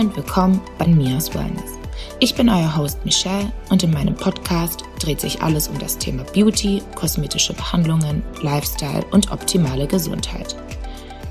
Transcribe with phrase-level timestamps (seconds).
[0.00, 1.72] Und willkommen bei Mias Wellness.
[2.20, 6.24] Ich bin euer Host Michelle und in meinem Podcast dreht sich alles um das Thema
[6.32, 10.56] Beauty, kosmetische Behandlungen, Lifestyle und optimale Gesundheit.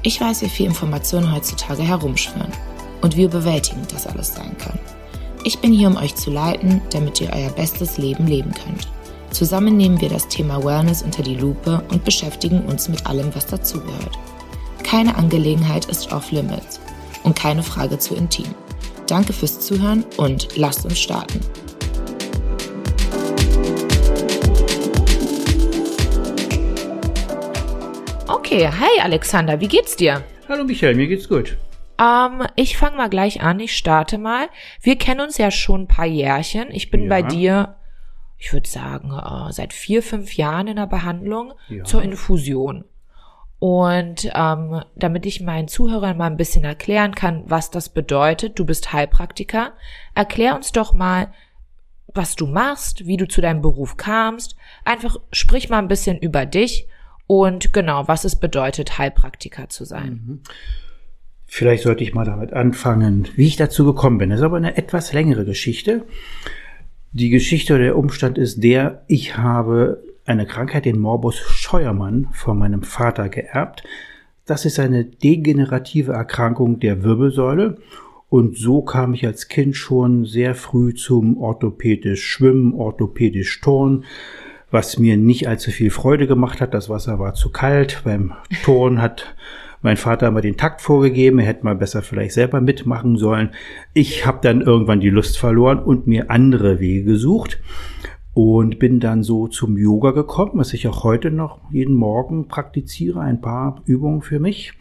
[0.04, 2.52] Ich weiß, wie viel Informationen heutzutage herumschwirren
[3.02, 4.78] und wie überwältigend das alles sein kann.
[5.44, 8.88] Ich bin hier, um euch zu leiten, damit ihr euer bestes Leben leben könnt.
[9.32, 13.48] Zusammen nehmen wir das Thema Wellness unter die Lupe und beschäftigen uns mit allem, was
[13.48, 14.20] dazugehört.
[14.84, 16.80] Keine Angelegenheit ist off-limits
[17.24, 18.54] und keine Frage zu intim.
[19.08, 21.40] Danke fürs Zuhören und lasst uns starten.
[28.28, 30.24] Okay, hi Alexander, wie geht's dir?
[30.48, 31.58] Hallo Michael, mir geht's gut.
[32.00, 34.48] Ähm, ich fange mal gleich an, ich starte mal.
[34.82, 36.72] Wir kennen uns ja schon ein paar Jährchen.
[36.72, 37.10] Ich bin ja.
[37.10, 37.76] bei dir,
[38.38, 41.84] ich würde sagen, äh, seit vier, fünf Jahren in der Behandlung ja.
[41.84, 42.86] zur Infusion.
[43.60, 48.66] Und ähm, damit ich meinen Zuhörern mal ein bisschen erklären kann, was das bedeutet, du
[48.66, 49.74] bist Heilpraktiker,
[50.16, 51.34] erklär uns doch mal,
[52.14, 54.56] was du machst, wie du zu deinem Beruf kamst.
[54.86, 56.88] Einfach sprich mal ein bisschen über dich
[57.28, 60.24] und genau, was es bedeutet, Heilpraktiker zu sein.
[60.26, 60.42] Mhm.
[61.46, 64.30] Vielleicht sollte ich mal damit anfangen, wie ich dazu gekommen bin.
[64.30, 66.06] Das ist aber eine etwas längere Geschichte.
[67.12, 72.58] Die Geschichte oder der Umstand ist der, ich habe eine Krankheit, den Morbus Scheuermann, von
[72.58, 73.84] meinem Vater geerbt.
[74.46, 77.78] Das ist eine degenerative Erkrankung der Wirbelsäule.
[78.30, 84.06] Und so kam ich als Kind schon sehr früh zum orthopädisch Schwimmen, orthopädisch Turnen,
[84.70, 86.76] was mir nicht allzu viel Freude gemacht hat.
[86.76, 88.02] Das Wasser war zu kalt.
[88.06, 88.34] Beim
[88.64, 89.36] Turnen hat
[89.82, 93.52] mein Vater mir den Takt vorgegeben, er hätte mal besser vielleicht selber mitmachen sollen.
[93.94, 97.60] Ich habe dann irgendwann die Lust verloren und mir andere Wege gesucht
[98.42, 103.20] und bin dann so zum Yoga gekommen, was ich auch heute noch jeden Morgen praktiziere,
[103.20, 104.72] ein paar Übungen für mich.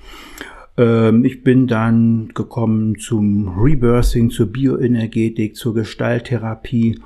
[0.76, 7.00] Ähm, ich bin dann gekommen zum Rebirthing, zur Bioenergetik, zur Gestalttherapie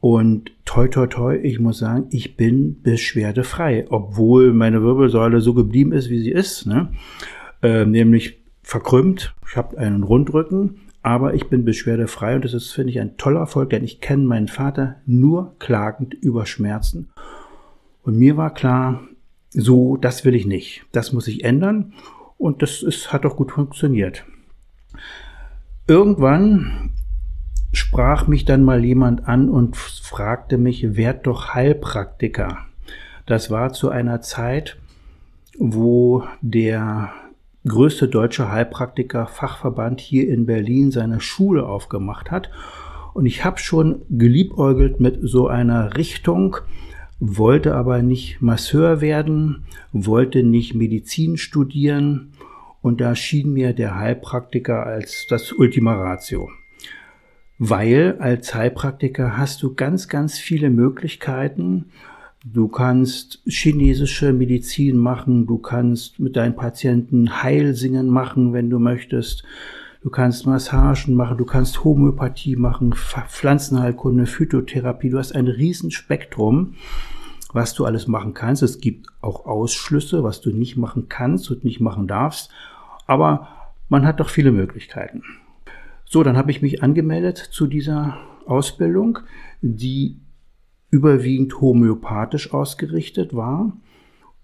[0.00, 5.92] und toi toi toi, ich muss sagen, ich bin beschwerdefrei, obwohl meine Wirbelsäule so geblieben
[5.92, 6.90] ist, wie sie ist, ne?
[7.60, 9.34] Ähm, nämlich verkrümmt.
[9.46, 13.40] Ich habe einen Rundrücken, aber ich bin beschwerdefrei und das ist, finde ich, ein toller
[13.40, 17.10] Erfolg, denn ich kenne meinen Vater nur klagend über Schmerzen.
[18.02, 19.02] Und mir war klar,
[19.50, 20.84] so, das will ich nicht.
[20.92, 21.92] Das muss ich ändern.
[22.38, 24.24] Und das ist, hat auch gut funktioniert.
[25.86, 26.92] Irgendwann
[27.72, 32.58] sprach mich dann mal jemand an und fragte mich, werd doch Heilpraktiker.
[33.26, 34.78] Das war zu einer Zeit,
[35.58, 37.12] wo der
[37.66, 42.50] größte deutsche Heilpraktiker-Fachverband hier in Berlin seine Schule aufgemacht hat.
[43.14, 46.56] Und ich habe schon geliebäugelt mit so einer Richtung,
[47.20, 52.32] wollte aber nicht Masseur werden, wollte nicht Medizin studieren.
[52.80, 56.50] Und da schien mir der Heilpraktiker als das Ultima Ratio.
[57.58, 61.92] Weil als Heilpraktiker hast du ganz, ganz viele Möglichkeiten,
[62.44, 69.44] Du kannst chinesische Medizin machen, du kannst mit deinen Patienten Heilsingen machen, wenn du möchtest.
[70.02, 75.10] Du kannst Massagen machen, du kannst Homöopathie machen, Pflanzenheilkunde, Phytotherapie.
[75.10, 76.74] Du hast ein Riesenspektrum,
[77.52, 78.64] was du alles machen kannst.
[78.64, 82.50] Es gibt auch Ausschlüsse, was du nicht machen kannst und nicht machen darfst.
[83.06, 83.46] Aber
[83.88, 85.22] man hat doch viele Möglichkeiten.
[86.04, 89.20] So, dann habe ich mich angemeldet zu dieser Ausbildung,
[89.60, 90.16] die
[90.92, 93.72] überwiegend homöopathisch ausgerichtet war.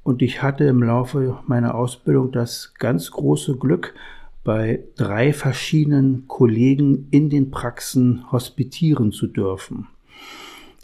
[0.03, 3.94] Und ich hatte im Laufe meiner Ausbildung das ganz große Glück,
[4.42, 9.88] bei drei verschiedenen Kollegen in den Praxen hospitieren zu dürfen.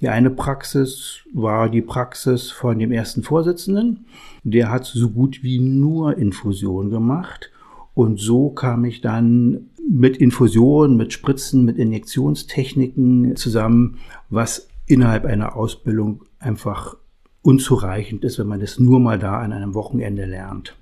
[0.00, 4.04] Die eine Praxis war die Praxis von dem ersten Vorsitzenden.
[4.42, 7.50] Der hat so gut wie nur Infusion gemacht.
[7.94, 13.96] Und so kam ich dann mit Infusion, mit Spritzen, mit Injektionstechniken zusammen,
[14.28, 16.96] was innerhalb einer Ausbildung einfach
[17.42, 20.76] unzureichend ist, wenn man es nur mal da an einem Wochenende lernt.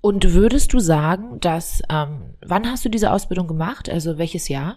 [0.00, 3.88] Und würdest du sagen, dass, ähm, wann hast du diese Ausbildung gemacht?
[3.88, 4.76] Also welches Jahr?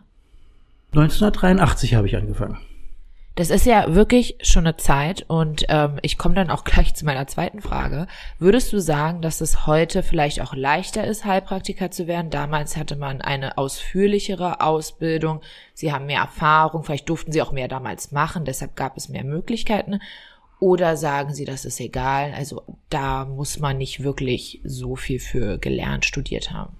[0.94, 2.57] 1983 habe ich angefangen.
[3.35, 7.05] Das ist ja wirklich schon eine Zeit und ähm, ich komme dann auch gleich zu
[7.05, 8.07] meiner zweiten Frage.
[8.39, 12.29] Würdest du sagen, dass es heute vielleicht auch leichter ist, Heilpraktiker zu werden?
[12.29, 15.39] Damals hatte man eine ausführlichere Ausbildung,
[15.73, 19.23] sie haben mehr Erfahrung, vielleicht durften sie auch mehr damals machen, deshalb gab es mehr
[19.23, 20.01] Möglichkeiten.
[20.59, 25.57] Oder sagen Sie, das ist egal, also da muss man nicht wirklich so viel für
[25.57, 26.75] gelernt, studiert haben?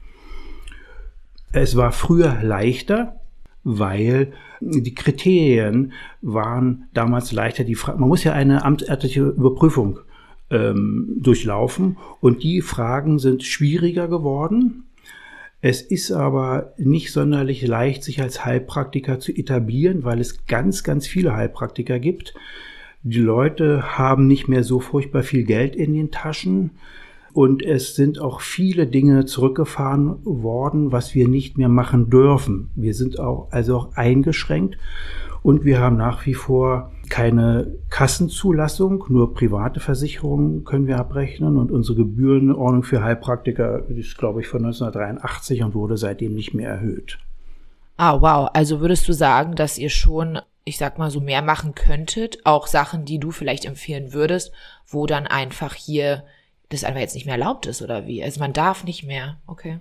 [1.51, 3.21] Es war früher leichter,
[3.63, 7.63] weil die Kriterien waren damals leichter.
[7.63, 10.00] Die Fra man muss ja eine amtsärztliche Überprüfung
[10.50, 14.84] ähm, durchlaufen und die Fragen sind schwieriger geworden.
[15.62, 21.06] Es ist aber nicht sonderlich leicht, sich als Heilpraktiker zu etablieren, weil es ganz, ganz
[21.06, 22.34] viele Heilpraktiker gibt.
[23.04, 26.72] Die Leute haben nicht mehr so furchtbar viel Geld in den Taschen.
[27.33, 32.69] Und es sind auch viele Dinge zurückgefahren worden, was wir nicht mehr machen dürfen.
[32.75, 34.78] Wir sind auch also auch eingeschränkt
[35.44, 41.72] und wir haben nach wie vor keine Kassenzulassung, nur private Versicherungen können wir abrechnen und
[41.72, 47.18] unsere Gebührenordnung für Heilpraktiker ist, glaube ich, von 1983 und wurde seitdem nicht mehr erhöht.
[47.98, 48.50] Ah, wow.
[48.54, 52.68] Also würdest du sagen, dass ihr schon, ich sag mal, so mehr machen könntet, auch
[52.68, 54.54] Sachen, die du vielleicht empfehlen würdest,
[54.88, 56.24] wo dann einfach hier
[56.72, 58.24] das einfach jetzt nicht mehr erlaubt ist oder wie?
[58.24, 59.38] Also man darf nicht mehr.
[59.48, 59.80] Okay.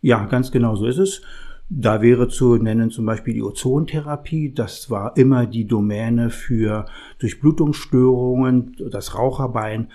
[0.00, 1.22] Ja, ganz genau so ist es.
[1.68, 4.52] Da wäre zu nennen zum Beispiel die Ozontherapie.
[4.52, 6.86] Das war immer die Domäne für
[7.18, 9.90] Durchblutungsstörungen, das Raucherbein.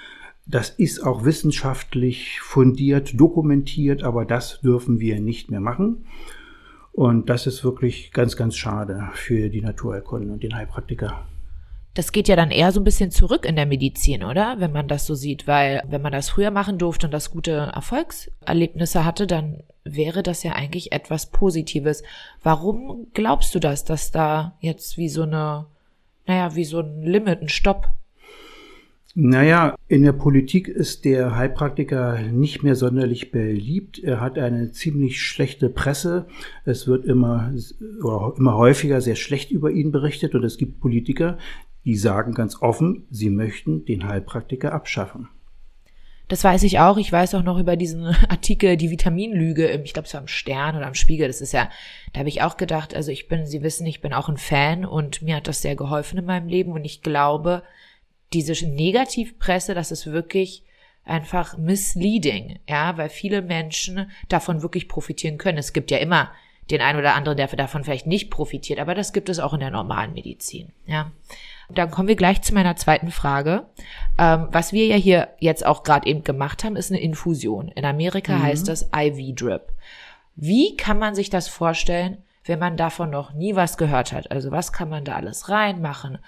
[0.48, 6.06] Das ist auch wissenschaftlich fundiert, dokumentiert, aber das dürfen wir nicht mehr machen.
[6.94, 11.28] Und das ist wirklich ganz, ganz schade für die Naturerkunden und den Heilpraktiker.
[11.98, 14.58] Das geht ja dann eher so ein bisschen zurück in der Medizin, oder?
[14.60, 17.72] Wenn man das so sieht, weil wenn man das früher machen durfte und das gute
[17.74, 22.04] Erfolgserlebnisse hatte, dann wäre das ja eigentlich etwas Positives.
[22.44, 25.66] Warum glaubst du das, dass da jetzt wie so eine,
[26.28, 27.90] naja, wie so ein Limit, ein Stopp
[29.20, 33.98] naja, in der Politik ist der Heilpraktiker nicht mehr sonderlich beliebt.
[33.98, 36.28] Er hat eine ziemlich schlechte Presse.
[36.66, 37.52] Es wird immer,
[38.04, 41.40] oder immer häufiger sehr schlecht über ihn berichtet und es gibt Politiker,
[41.88, 45.30] die sagen ganz offen, sie möchten den Heilpraktiker abschaffen.
[46.28, 46.98] Das weiß ich auch.
[46.98, 50.76] Ich weiß auch noch über diesen Artikel, die Vitaminlüge, ich glaube es war am Stern
[50.76, 51.28] oder am Spiegel.
[51.28, 51.70] Das ist ja,
[52.12, 54.84] da habe ich auch gedacht, also ich bin, Sie wissen, ich bin auch ein Fan
[54.84, 57.64] und mir hat das sehr geholfen in meinem Leben und ich glaube,
[58.34, 60.66] diese Negativpresse, das ist wirklich
[61.06, 65.58] einfach misleading, ja, weil viele Menschen davon wirklich profitieren können.
[65.58, 66.34] Es gibt ja immer
[66.70, 69.62] den einen oder anderen, der davon vielleicht nicht profitiert, aber das gibt es auch in
[69.62, 71.14] der normalen Medizin, ja.
[71.70, 73.66] Dann kommen wir gleich zu meiner zweiten Frage.
[74.18, 77.68] Ähm, was wir ja hier jetzt auch gerade eben gemacht haben, ist eine Infusion.
[77.70, 78.44] In Amerika mhm.
[78.44, 79.74] heißt das IV-Drip.
[80.36, 84.32] Wie kann man sich das vorstellen, wenn man davon noch nie was gehört hat?
[84.32, 86.20] Also was kann man da alles reinmachen?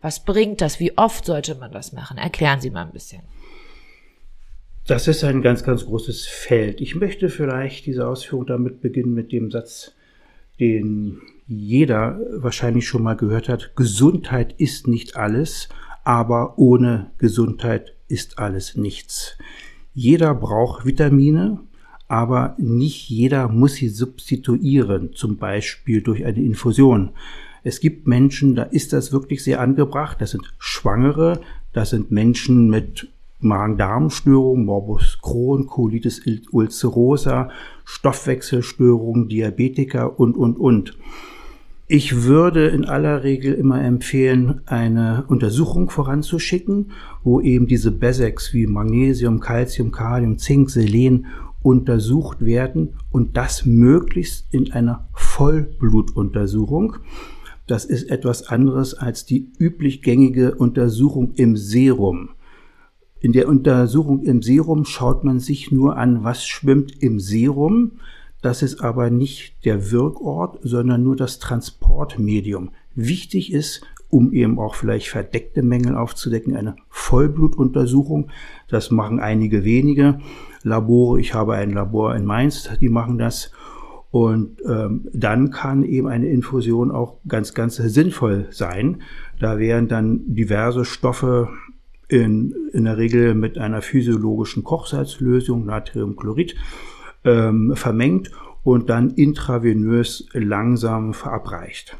[0.00, 0.80] Was bringt das?
[0.80, 2.18] Wie oft sollte man das machen?
[2.18, 3.22] Erklären Sie mal ein bisschen.
[4.86, 6.80] Das ist ein ganz, ganz großes Feld.
[6.80, 9.94] Ich möchte vielleicht diese Ausführung damit beginnen mit dem Satz,
[10.58, 15.70] den jeder wahrscheinlich schon mal gehört hat, Gesundheit ist nicht alles,
[16.04, 19.38] aber ohne Gesundheit ist alles nichts.
[19.94, 21.60] Jeder braucht Vitamine,
[22.06, 27.10] aber nicht jeder muss sie substituieren, zum Beispiel durch eine Infusion.
[27.64, 30.18] Es gibt Menschen, da ist das wirklich sehr angebracht.
[30.20, 31.40] Das sind Schwangere,
[31.72, 33.08] das sind Menschen mit
[33.40, 37.50] Magen-Darm-Störungen, Morbus Crohn, Colitis ulcerosa,
[37.84, 40.96] Stoffwechselstörungen, Diabetiker und, und, und.
[41.90, 46.90] Ich würde in aller Regel immer empfehlen, eine Untersuchung voranzuschicken,
[47.24, 51.28] wo eben diese Basics wie Magnesium, Calcium, Kalium, Zink, Selen
[51.62, 56.96] untersucht werden und das möglichst in einer Vollblutuntersuchung.
[57.66, 62.28] Das ist etwas anderes als die üblich gängige Untersuchung im Serum.
[63.20, 67.92] In der Untersuchung im Serum schaut man sich nur an, was schwimmt im Serum.
[68.42, 72.70] Das ist aber nicht der Wirkort, sondern nur das Transportmedium.
[72.94, 78.30] Wichtig ist, um eben auch vielleicht verdeckte Mängel aufzudecken, eine Vollblutuntersuchung.
[78.68, 80.20] Das machen einige wenige
[80.62, 81.20] Labore.
[81.20, 83.52] Ich habe ein Labor in Mainz, die machen das.
[84.10, 89.02] Und ähm, dann kann eben eine Infusion auch ganz, ganz sinnvoll sein.
[89.38, 91.50] Da wären dann diverse Stoffe
[92.08, 96.56] in, in der Regel mit einer physiologischen Kochsalzlösung, Natriumchlorid,
[97.28, 98.30] ähm, vermengt
[98.64, 101.96] und dann intravenös langsam verabreicht.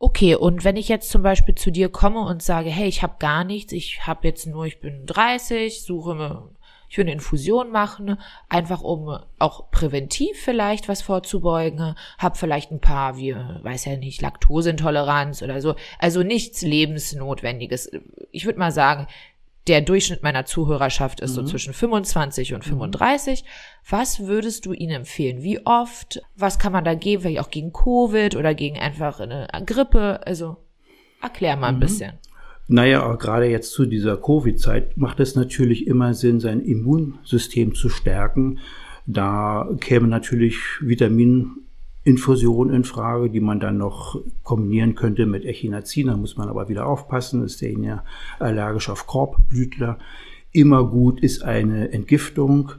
[0.00, 3.16] Okay, und wenn ich jetzt zum Beispiel zu dir komme und sage, hey, ich habe
[3.18, 6.48] gar nichts, ich habe jetzt nur, ich bin 30, suche
[6.88, 12.80] ich will eine Infusion machen, einfach um auch präventiv vielleicht was vorzubeugen, hab vielleicht ein
[12.80, 17.90] paar, wie, weiß ja nicht, Laktoseintoleranz oder so, also nichts lebensnotwendiges.
[18.30, 19.06] Ich würde mal sagen,
[19.68, 21.34] der Durchschnitt meiner Zuhörerschaft ist mhm.
[21.34, 23.42] so zwischen 25 und 35.
[23.42, 23.46] Mhm.
[23.88, 25.42] Was würdest du ihnen empfehlen?
[25.42, 26.20] Wie oft?
[26.36, 27.22] Was kann man da geben?
[27.22, 30.26] Vielleicht auch gegen Covid oder gegen einfach eine Grippe?
[30.26, 30.56] Also
[31.22, 31.80] erklär mal ein mhm.
[31.80, 32.12] bisschen.
[32.66, 38.58] Naja, gerade jetzt zu dieser Covid-Zeit macht es natürlich immer Sinn, sein Immunsystem zu stärken.
[39.06, 40.58] Da käme natürlich
[42.08, 46.06] Vitamininfusion in Frage, die man dann noch kombinieren könnte mit Echinazin.
[46.06, 48.04] Da muss man aber wieder aufpassen, ist der ja
[48.38, 49.98] allergisch auf Korbblütler.
[50.52, 52.72] Immer gut ist eine Entgiftung,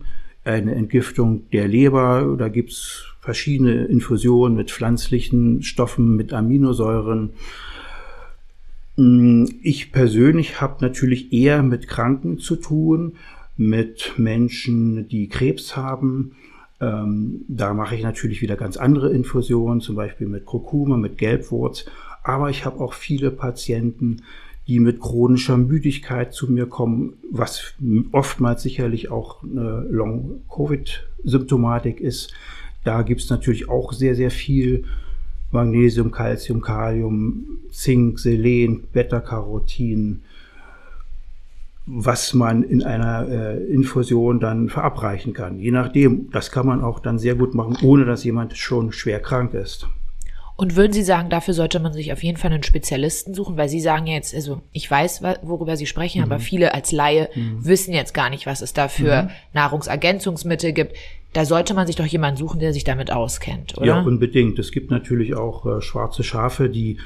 [0.43, 7.31] eine Entgiftung der Leber, da gibt's verschiedene Infusionen mit pflanzlichen Stoffen, mit Aminosäuren.
[8.95, 13.13] Mm, ich persönlich habe natürlich eher mit Kranken zu tun,
[13.57, 16.31] mit Menschen, die Krebs haben.
[16.81, 21.85] Ähm, da mache ich natürlich wieder ganz andere Infusionen, zum Beispiel mit Kurkuma, mit Gelbwurz.
[22.23, 24.21] Aber ich habe auch viele Patienten,
[24.67, 27.73] die mit chronischer Müdigkeit zu mir kommen, was
[28.11, 32.31] oftmals sicherlich auch eine Long-Covid-Symptomatik ist.
[32.83, 34.83] Da gibt es natürlich auch sehr, sehr viel
[35.51, 40.21] Magnesium, Calcium, Kalium, Zink, Selen, Beta-Carotin,
[41.91, 45.57] was man in einer äh, Infusion dann verabreichen kann.
[45.57, 49.19] Je nachdem, das kann man auch dann sehr gut machen, ohne dass jemand schon schwer
[49.19, 49.87] krank ist.
[50.55, 53.69] Und würden Sie sagen, dafür sollte man sich auf jeden Fall einen Spezialisten suchen, weil
[53.69, 56.25] Sie sagen jetzt, also ich weiß, worüber Sie sprechen, mhm.
[56.25, 57.65] aber viele als Laie mhm.
[57.65, 59.29] wissen jetzt gar nicht, was es da für mhm.
[59.53, 60.95] Nahrungsergänzungsmittel gibt.
[61.33, 63.87] Da sollte man sich doch jemanden suchen, der sich damit auskennt, oder?
[63.87, 64.59] Ja, unbedingt.
[64.59, 66.97] Es gibt natürlich auch äh, schwarze Schafe, die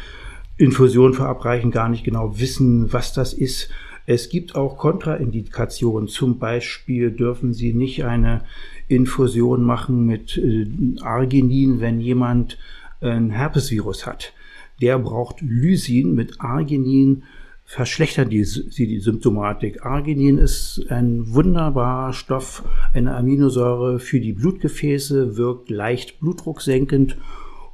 [0.57, 3.69] Infusion verabreichen, gar nicht genau wissen, was das ist.
[4.05, 6.07] Es gibt auch Kontraindikationen.
[6.07, 8.41] Zum Beispiel dürfen Sie nicht eine
[8.87, 10.67] Infusion machen mit äh,
[11.01, 12.57] Arginin, wenn jemand
[13.01, 14.33] ein Herpesvirus hat,
[14.81, 17.23] der braucht Lysin mit Arginin,
[17.65, 19.85] verschlechtern die, sie die Symptomatik.
[19.85, 27.17] Arginin ist ein wunderbarer Stoff, eine Aminosäure für die Blutgefäße, wirkt leicht blutdrucksenkend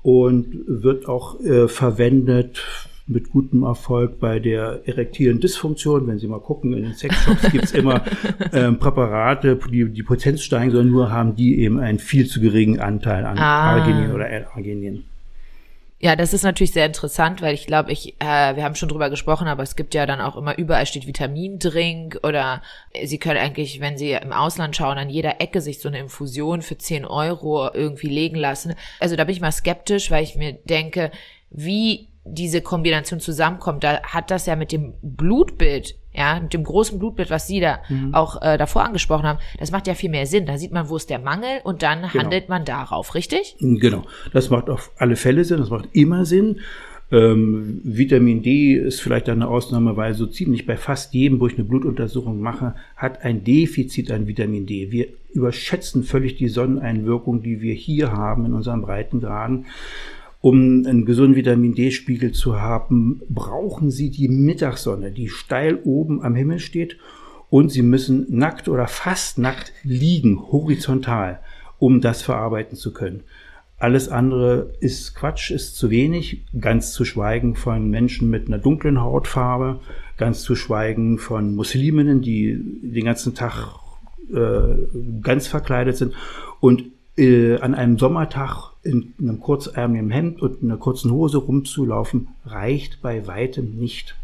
[0.02, 6.08] und wird auch äh, verwendet mit gutem Erfolg bei der erektilen Dysfunktion.
[6.08, 8.04] Wenn Sie mal gucken, in den Sexshops gibt's immer
[8.54, 12.80] ähm, Präparate, die die Potenz steigen sollen, nur haben die eben einen viel zu geringen
[12.80, 13.74] Anteil an ah.
[13.74, 15.04] Arginin oder Arginin.
[16.02, 19.10] Ja, das ist natürlich sehr interessant, weil ich glaube, ich, äh, wir haben schon drüber
[19.10, 22.62] gesprochen, aber es gibt ja dann auch immer überall steht Vitamindrink oder
[23.04, 26.62] Sie können eigentlich, wenn Sie im Ausland schauen, an jeder Ecke sich so eine Infusion
[26.62, 28.76] für 10 Euro irgendwie legen lassen.
[29.02, 31.12] Also da bin ich mal skeptisch, weil ich mir denke,
[31.50, 37.00] wie diese Kombination zusammenkommt, da hat das ja mit dem Blutbild, ja, mit dem großen
[37.00, 38.14] Blutbild, was Sie da mhm.
[38.14, 40.46] auch äh, davor angesprochen haben, das macht ja viel mehr Sinn.
[40.46, 42.24] Da sieht man, wo ist der Mangel und dann genau.
[42.24, 43.56] handelt man darauf, richtig?
[43.60, 46.60] Genau, das macht auf alle Fälle Sinn, das macht immer Sinn.
[47.12, 51.56] Ähm, Vitamin D ist vielleicht eine Ausnahme, weil so ziemlich bei fast jedem, wo ich
[51.56, 54.92] eine Blutuntersuchung mache, hat ein Defizit an Vitamin D.
[54.92, 59.66] Wir überschätzen völlig die Sonneneinwirkung, die wir hier haben in unseren Breitengraden.
[60.42, 66.36] Um einen gesunden Vitamin D-Spiegel zu haben, brauchen Sie die Mittagssonne, die steil oben am
[66.36, 66.98] Himmel steht.
[67.50, 71.40] Und Sie müssen nackt oder fast nackt liegen, horizontal,
[71.78, 73.24] um das verarbeiten zu können.
[73.80, 79.02] Alles andere ist Quatsch, ist zu wenig, ganz zu schweigen von Menschen mit einer dunklen
[79.02, 79.80] Hautfarbe,
[80.18, 83.76] ganz zu schweigen von Musliminnen, die den ganzen Tag
[84.34, 84.76] äh,
[85.22, 86.14] ganz verkleidet sind.
[86.60, 86.84] Und
[87.20, 93.28] äh, an einem Sommertag in einem kurzärmeligen Hemd und einer kurzen Hose rumzulaufen, reicht bei
[93.28, 94.16] weitem nicht.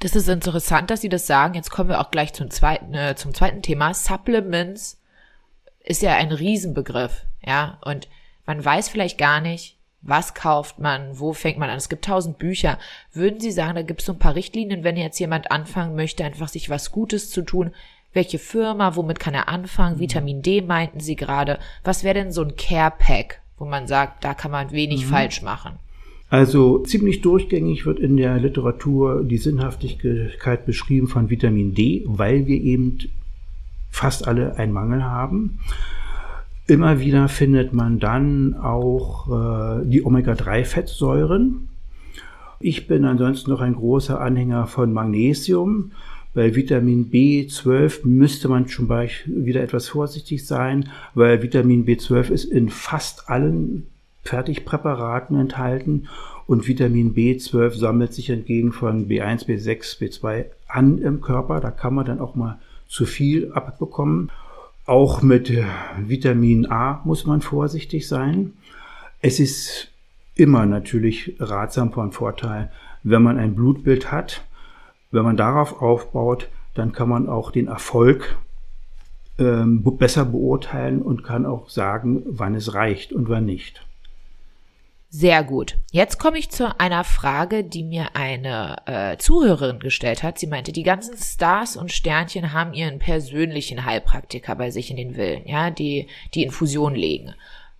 [0.00, 1.54] Das ist interessant, dass Sie das sagen.
[1.54, 3.94] Jetzt kommen wir auch gleich zum zweiten, äh, zum zweiten Thema.
[3.94, 4.98] Supplements
[5.84, 8.08] ist ja ein Riesenbegriff, ja, und
[8.46, 11.76] man weiß vielleicht gar nicht, was kauft man, wo fängt man an.
[11.76, 12.78] Es gibt tausend Bücher.
[13.12, 16.24] Würden Sie sagen, da gibt es so ein paar Richtlinien, wenn jetzt jemand anfangen möchte,
[16.24, 17.72] einfach sich was Gutes zu tun,
[18.12, 19.96] welche Firma, womit kann er anfangen?
[19.96, 20.00] Mhm.
[20.00, 21.58] Vitamin D meinten Sie gerade.
[21.84, 25.10] Was wäre denn so ein Care Pack, wo man sagt, da kann man wenig mhm.
[25.10, 25.72] falsch machen?
[26.28, 32.60] Also ziemlich durchgängig wird in der Literatur die Sinnhaftigkeit beschrieben von Vitamin D, weil wir
[32.60, 32.98] eben
[33.90, 35.58] fast alle einen Mangel haben.
[36.68, 41.68] Immer wieder findet man dann auch äh, die Omega-3-Fettsäuren.
[42.60, 45.90] Ich bin ansonsten noch ein großer Anhänger von Magnesium.
[46.32, 52.68] Bei Vitamin B12 müsste man schon wieder etwas vorsichtig sein, weil Vitamin B12 ist in
[52.68, 53.86] fast allen
[54.22, 56.08] Fertigpräparaten enthalten
[56.46, 61.60] und Vitamin B12 sammelt sich entgegen von B1, B6, B2 an im Körper.
[61.60, 64.30] Da kann man dann auch mal zu viel abbekommen.
[64.86, 65.52] Auch mit
[65.98, 68.52] Vitamin A muss man vorsichtig sein.
[69.20, 69.88] Es ist
[70.34, 72.70] immer natürlich ratsam von Vorteil,
[73.02, 74.42] wenn man ein Blutbild hat,
[75.10, 78.38] wenn man darauf aufbaut, dann kann man auch den Erfolg
[79.38, 83.84] ähm, besser beurteilen und kann auch sagen, wann es reicht und wann nicht.
[85.12, 85.76] Sehr gut.
[85.90, 90.38] Jetzt komme ich zu einer Frage, die mir eine äh, Zuhörerin gestellt hat.
[90.38, 95.14] Sie meinte, die ganzen Stars und Sternchen haben ihren persönlichen Heilpraktiker bei sich in den
[95.14, 97.34] Villen, ja, die die Infusion legen.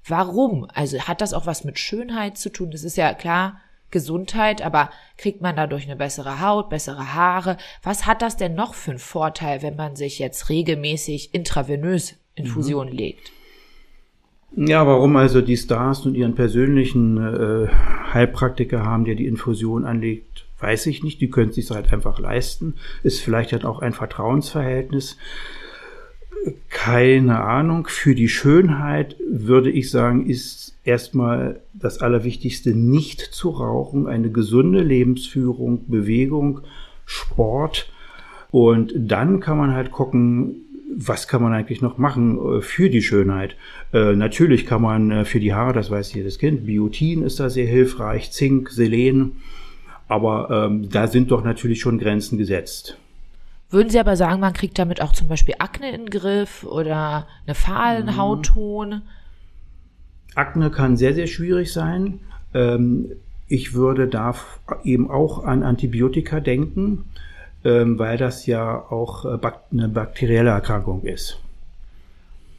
[0.04, 0.66] Warum?
[0.74, 2.72] Also hat das auch was mit Schönheit zu tun?
[2.72, 7.56] Das ist ja klar, Gesundheit, aber kriegt man dadurch eine bessere Haut, bessere Haare?
[7.82, 12.88] Was hat das denn noch für einen Vorteil, wenn man sich jetzt regelmäßig intravenös Infusion
[12.88, 12.96] mhm.
[12.96, 13.32] legt.
[14.56, 17.68] Ja, warum also die Stars und ihren persönlichen äh,
[18.12, 21.20] Heilpraktiker haben, der die Infusion anlegt, weiß ich nicht.
[21.20, 22.74] Die können es sich halt einfach leisten.
[23.04, 25.16] Ist vielleicht halt auch ein Vertrauensverhältnis.
[26.68, 27.86] Keine Ahnung.
[27.88, 34.82] Für die Schönheit würde ich sagen, ist erstmal das Allerwichtigste, nicht zu rauchen, eine gesunde
[34.82, 36.60] Lebensführung, Bewegung,
[37.04, 37.90] Sport.
[38.50, 43.02] Und dann kann man halt gucken, was kann man eigentlich noch machen äh, für die
[43.02, 43.56] Schönheit?
[43.92, 47.48] Äh, natürlich kann man äh, für die Haare, das weiß jedes Kind, Biotin ist da
[47.48, 49.36] sehr hilfreich, Zink, Selen,
[50.08, 52.98] aber ähm, da sind doch natürlich schon Grenzen gesetzt.
[53.70, 57.26] Würden Sie aber sagen, man kriegt damit auch zum Beispiel Akne in den Griff oder
[57.46, 58.16] eine fahlen.
[58.16, 59.02] Hautton?
[60.34, 62.20] Akne kann sehr, sehr schwierig sein.
[62.52, 63.12] Ähm,
[63.46, 64.34] ich würde da
[64.84, 67.04] eben auch an Antibiotika denken
[67.64, 69.38] ähm, weil das ja auch äh,
[69.72, 71.38] eine bakterielle Erkrankung ist.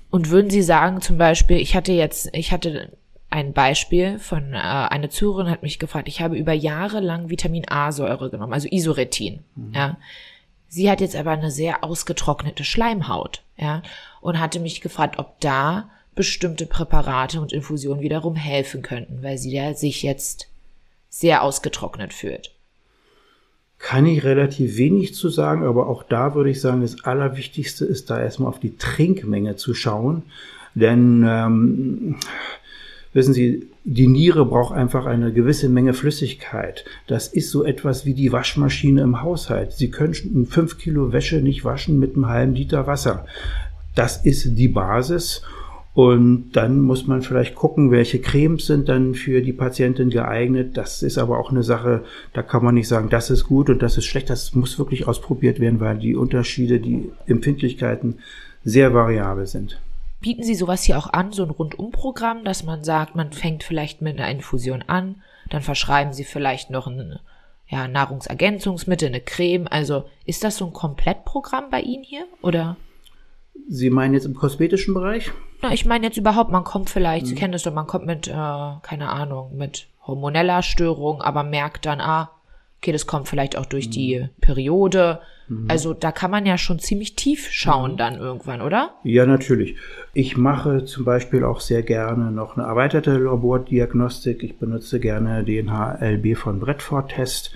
[0.09, 2.91] Und würden Sie sagen, zum Beispiel, ich hatte jetzt, ich hatte
[3.29, 7.63] ein Beispiel von äh, eine Zuhörerin hat mich gefragt, ich habe über Jahre lang Vitamin
[7.67, 9.39] A-Säure genommen, also Isoretin.
[9.55, 9.73] Mhm.
[9.73, 9.97] Ja.
[10.73, 13.81] Sie hat jetzt aber eine sehr ausgetrocknete Schleimhaut, ja,
[14.21, 19.53] und hatte mich gefragt, ob da bestimmte Präparate und Infusionen wiederum helfen könnten, weil sie
[19.53, 20.47] da sich jetzt
[21.09, 22.51] sehr ausgetrocknet fühlt
[23.81, 28.09] kann ich relativ wenig zu sagen, aber auch da würde ich sagen, das Allerwichtigste ist
[28.09, 30.23] da erstmal auf die Trinkmenge zu schauen.
[30.75, 32.17] Denn ähm,
[33.13, 36.85] wissen Sie, die Niere braucht einfach eine gewisse Menge Flüssigkeit.
[37.07, 39.73] Das ist so etwas wie die Waschmaschine im Haushalt.
[39.73, 43.25] Sie können fünf Kilo Wäsche nicht waschen mit einem halben Liter Wasser.
[43.95, 45.41] Das ist die Basis.
[45.93, 50.77] Und dann muss man vielleicht gucken, welche Cremes sind dann für die Patientin geeignet.
[50.77, 53.81] Das ist aber auch eine Sache, da kann man nicht sagen, das ist gut und
[53.81, 54.29] das ist schlecht.
[54.29, 58.19] Das muss wirklich ausprobiert werden, weil die Unterschiede, die Empfindlichkeiten
[58.63, 59.81] sehr variabel sind.
[60.21, 64.01] Bieten Sie sowas hier auch an, so ein Rundumprogramm, dass man sagt, man fängt vielleicht
[64.01, 67.19] mit einer Infusion an, dann verschreiben Sie vielleicht noch ein
[67.67, 69.67] ja, Nahrungsergänzungsmittel, eine Creme.
[69.67, 72.77] Also ist das so ein Komplettprogramm bei Ihnen hier oder?
[73.67, 75.31] Sie meinen jetzt im kosmetischen Bereich?
[75.61, 77.29] Na, ich meine jetzt überhaupt, man kommt vielleicht, mhm.
[77.29, 81.85] Sie kennen das doch, man kommt mit, äh, keine Ahnung, mit hormoneller Störung, aber merkt
[81.85, 82.31] dann, ah,
[82.81, 83.91] okay, das kommt vielleicht auch durch mhm.
[83.91, 85.19] die Periode.
[85.47, 85.65] Mhm.
[85.67, 87.97] Also da kann man ja schon ziemlich tief schauen mhm.
[87.97, 88.95] dann irgendwann, oder?
[89.03, 89.75] Ja, natürlich.
[90.13, 94.41] Ich mache zum Beispiel auch sehr gerne noch eine erweiterte Labordiagnostik.
[94.41, 97.53] Ich benutze gerne den HLB von Bradford-Test.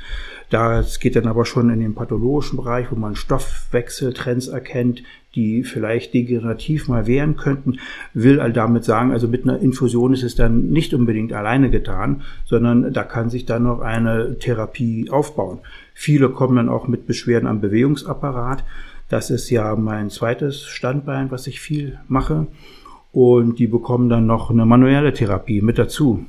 [0.49, 5.03] Das geht dann aber schon in den pathologischen Bereich, wo man Stoffwechseltrends erkennt,
[5.35, 7.79] die vielleicht degenerativ mal wären könnten,
[8.13, 12.21] will all damit sagen, also mit einer Infusion ist es dann nicht unbedingt alleine getan,
[12.45, 15.59] sondern da kann sich dann noch eine Therapie aufbauen.
[15.93, 18.63] Viele kommen dann auch mit Beschwerden am Bewegungsapparat.
[19.09, 22.47] Das ist ja mein zweites Standbein, was ich viel mache.
[23.11, 26.25] Und die bekommen dann noch eine manuelle Therapie mit dazu.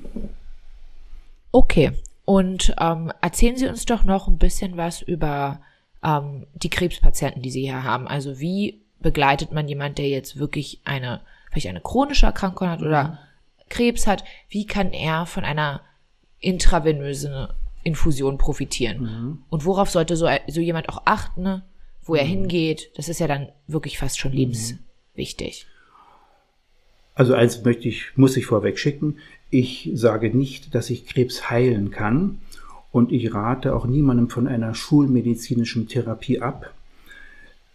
[1.51, 1.93] Okay,
[2.27, 5.61] und ähm, erzählen Sie uns doch noch ein bisschen was über
[6.03, 8.09] ähm, die Krebspatienten, die Sie hier haben.
[8.09, 13.05] Also wie begleitet man jemand, der jetzt wirklich eine, vielleicht eine chronische Erkrankung hat oder
[13.05, 13.19] mhm.
[13.69, 14.25] Krebs hat?
[14.49, 15.83] Wie kann er von einer
[16.41, 17.47] intravenösen
[17.85, 19.03] Infusion profitieren?
[19.03, 19.43] Mhm.
[19.49, 21.63] Und worauf sollte so, so jemand auch achten,
[22.03, 22.29] wo er mhm.
[22.29, 22.91] hingeht?
[22.97, 24.39] Das ist ja dann wirklich fast schon mhm.
[24.39, 25.69] lebenswichtig.
[27.15, 29.19] Also eins möchte ich, muss ich vorweg schicken.
[29.51, 32.39] Ich sage nicht, dass ich Krebs heilen kann
[32.91, 36.75] und ich rate auch niemandem von einer schulmedizinischen Therapie ab.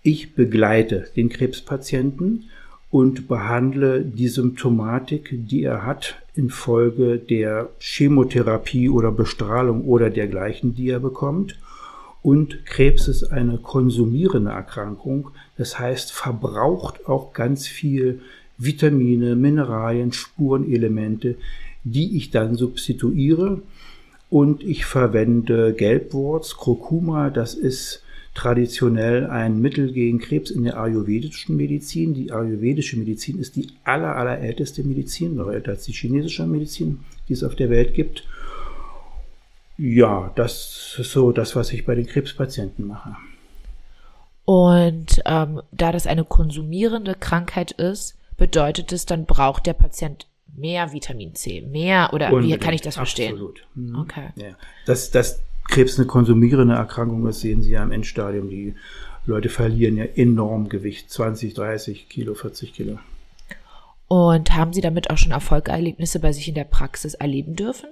[0.03, 2.49] Ich begleite den Krebspatienten
[2.89, 10.89] und behandle die Symptomatik, die er hat infolge der Chemotherapie oder Bestrahlung oder dergleichen, die
[10.89, 11.57] er bekommt.
[12.21, 18.21] Und Krebs ist eine konsumierende Erkrankung, das heißt verbraucht auch ganz viel
[18.63, 21.35] Vitamine, Mineralien, Spurenelemente,
[21.83, 23.61] die ich dann substituiere.
[24.29, 31.57] Und ich verwende Gelbwurz, Kurkuma, das ist traditionell ein Mittel gegen Krebs in der ayurvedischen
[31.57, 32.13] Medizin.
[32.13, 37.33] Die ayurvedische Medizin ist die aller, allerälteste Medizin, noch älter als die chinesische Medizin, die
[37.33, 38.23] es auf der Welt gibt.
[39.77, 43.15] Ja, das ist so das, was ich bei den Krebspatienten mache.
[44.45, 50.25] Und ähm, da das eine konsumierende Krankheit ist, bedeutet es, dann braucht der Patient
[50.57, 53.33] mehr Vitamin C, mehr oder Unbedingt, wie kann ich das verstehen?
[53.33, 53.67] Absolut.
[53.75, 53.99] Mhm.
[53.99, 54.29] Okay.
[54.35, 54.55] Ja.
[54.87, 58.49] Dass, dass Krebs eine konsumierende Erkrankung ist, sehen Sie ja im Endstadium.
[58.49, 58.73] Die
[59.27, 62.97] Leute verlieren ja enorm Gewicht, 20, 30 Kilo, 40 Kilo.
[64.07, 67.89] Und haben Sie damit auch schon Erfolgserlebnisse bei sich in der Praxis erleben dürfen?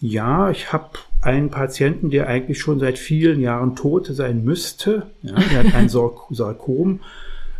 [0.00, 5.10] Ja, ich habe einen Patienten, der eigentlich schon seit vielen Jahren tot sein müsste.
[5.20, 5.88] Ja, der hat ein
[6.30, 7.00] Sarkom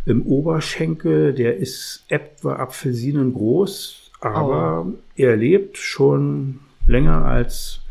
[0.07, 4.93] im Oberschenkel, der ist etwa Apfelsinen groß, aber oh.
[5.15, 7.81] er lebt schon länger als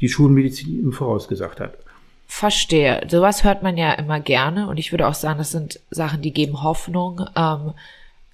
[0.00, 1.74] die Schulmedizin ihm vorausgesagt hat.
[2.28, 3.06] Verstehe.
[3.08, 6.32] Sowas hört man ja immer gerne und ich würde auch sagen, das sind Sachen, die
[6.32, 7.22] geben Hoffnung.
[7.36, 7.72] Ähm,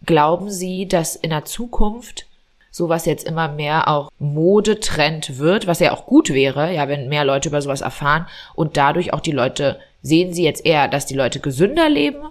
[0.04, 2.26] glauben Sie, dass in der Zukunft
[2.70, 7.24] sowas jetzt immer mehr auch Modetrend wird, was ja auch gut wäre, ja, wenn mehr
[7.24, 11.14] Leute über sowas erfahren und dadurch auch die Leute, sehen Sie jetzt eher, dass die
[11.14, 12.28] Leute gesünder leben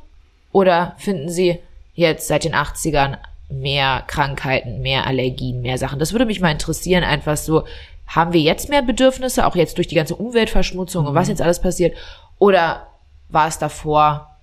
[0.51, 1.59] oder finden Sie
[1.93, 3.17] jetzt seit den 80ern
[3.49, 5.99] mehr Krankheiten, mehr Allergien, mehr Sachen?
[5.99, 7.63] Das würde mich mal interessieren, einfach so,
[8.07, 11.31] haben wir jetzt mehr Bedürfnisse, auch jetzt durch die ganze Umweltverschmutzung und was mhm.
[11.31, 11.95] jetzt alles passiert?
[12.39, 12.87] Oder
[13.29, 14.35] war es davor,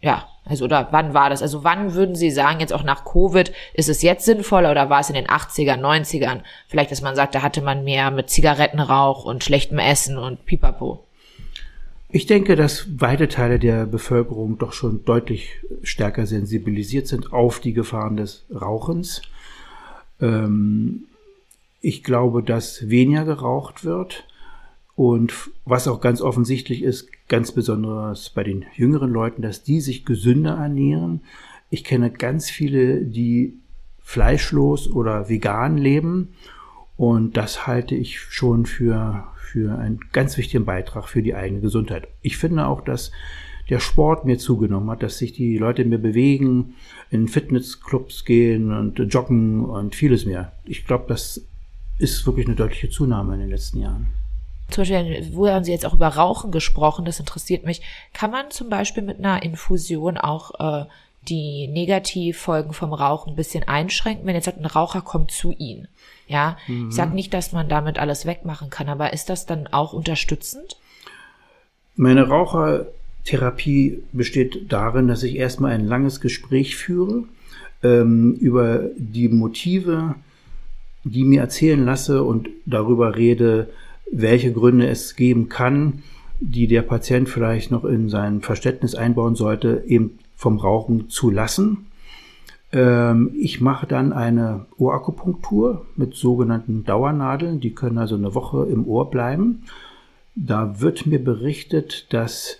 [0.00, 1.42] ja, also oder wann war das?
[1.42, 5.00] Also wann würden Sie sagen, jetzt auch nach Covid, ist es jetzt sinnvoller oder war
[5.00, 6.42] es in den 80ern, 90ern?
[6.68, 11.05] Vielleicht, dass man sagt, da hatte man mehr mit Zigarettenrauch und schlechtem Essen und Pipapo.
[12.08, 17.72] Ich denke, dass weite Teile der Bevölkerung doch schon deutlich stärker sensibilisiert sind auf die
[17.72, 19.22] Gefahren des Rauchens.
[20.20, 21.04] Ähm,
[21.80, 24.26] ich glaube, dass weniger geraucht wird.
[24.94, 30.06] Und was auch ganz offensichtlich ist, ganz besonders bei den jüngeren Leuten, dass die sich
[30.06, 31.20] gesünder ernähren.
[31.68, 33.58] Ich kenne ganz viele, die
[34.00, 36.34] fleischlos oder vegan leben.
[36.96, 42.08] Und das halte ich schon für, für einen ganz wichtigen Beitrag für die eigene Gesundheit.
[42.22, 43.12] Ich finde auch, dass
[43.68, 46.74] der Sport mir zugenommen hat, dass sich die Leute mehr bewegen,
[47.10, 50.52] in Fitnessclubs gehen und joggen und vieles mehr.
[50.64, 51.42] Ich glaube, das
[51.98, 54.06] ist wirklich eine deutliche Zunahme in den letzten Jahren.
[54.70, 57.04] Zum Beispiel, wo haben Sie jetzt auch über Rauchen gesprochen?
[57.04, 57.82] Das interessiert mich.
[58.12, 60.86] Kann man zum Beispiel mit einer Infusion auch äh,
[61.28, 65.88] die Negativfolgen vom Rauchen ein bisschen einschränken, wenn jetzt sagt, ein Raucher kommt zu Ihnen?
[66.26, 66.88] Ja, mhm.
[66.88, 70.76] ich sage nicht, dass man damit alles wegmachen kann, aber ist das dann auch unterstützend?
[71.94, 77.24] Meine Rauchertherapie besteht darin, dass ich erstmal ein langes Gespräch führe
[77.82, 80.16] ähm, über die Motive,
[81.04, 83.70] die mir erzählen lasse und darüber rede,
[84.10, 86.02] welche Gründe es geben kann,
[86.40, 91.85] die der Patient vielleicht noch in sein Verständnis einbauen sollte, eben vom Rauchen zu lassen.
[92.76, 98.86] Ähm, ich mache dann eine Ohrakupunktur mit sogenannten Dauernadeln, die können also eine Woche im
[98.86, 99.64] Ohr bleiben.
[100.34, 102.58] Da wird mir berichtet, dass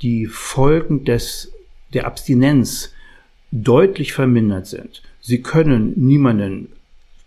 [0.00, 1.52] die Folgen des,
[1.92, 2.92] der Abstinenz
[3.50, 5.02] deutlich vermindert sind.
[5.20, 6.68] Sie können niemanden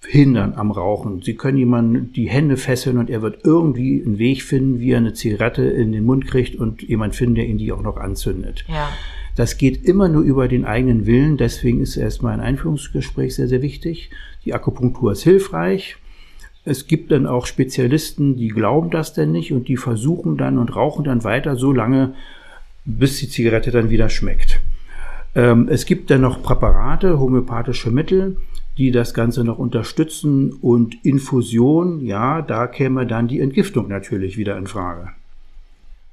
[0.08, 1.22] hindern am Rauchen.
[1.22, 4.98] Sie können jemanden die Hände fesseln und er wird irgendwie einen Weg finden, wie er
[4.98, 8.64] eine Zigarette in den Mund kriegt und jemand finden, der ihn die auch noch anzündet.
[8.70, 8.90] Ja.
[9.36, 11.38] Das geht immer nur über den eigenen Willen.
[11.38, 14.12] Deswegen ist erstmal ein Einführungsgespräch sehr, sehr wichtig.
[14.46, 15.98] Die Akupunktur ist hilfreich.
[16.64, 20.76] Es gibt dann auch Spezialisten, die glauben das denn nicht und die versuchen dann und
[20.76, 22.14] rauchen dann weiter so lange,
[22.86, 24.60] bis die Zigarette dann wieder schmeckt.
[25.34, 28.38] Ähm, es gibt dann noch Präparate, homöopathische Mittel,
[28.78, 34.58] die das Ganze noch unterstützen und Infusion, ja, da käme dann die Entgiftung natürlich wieder
[34.58, 35.10] in Frage.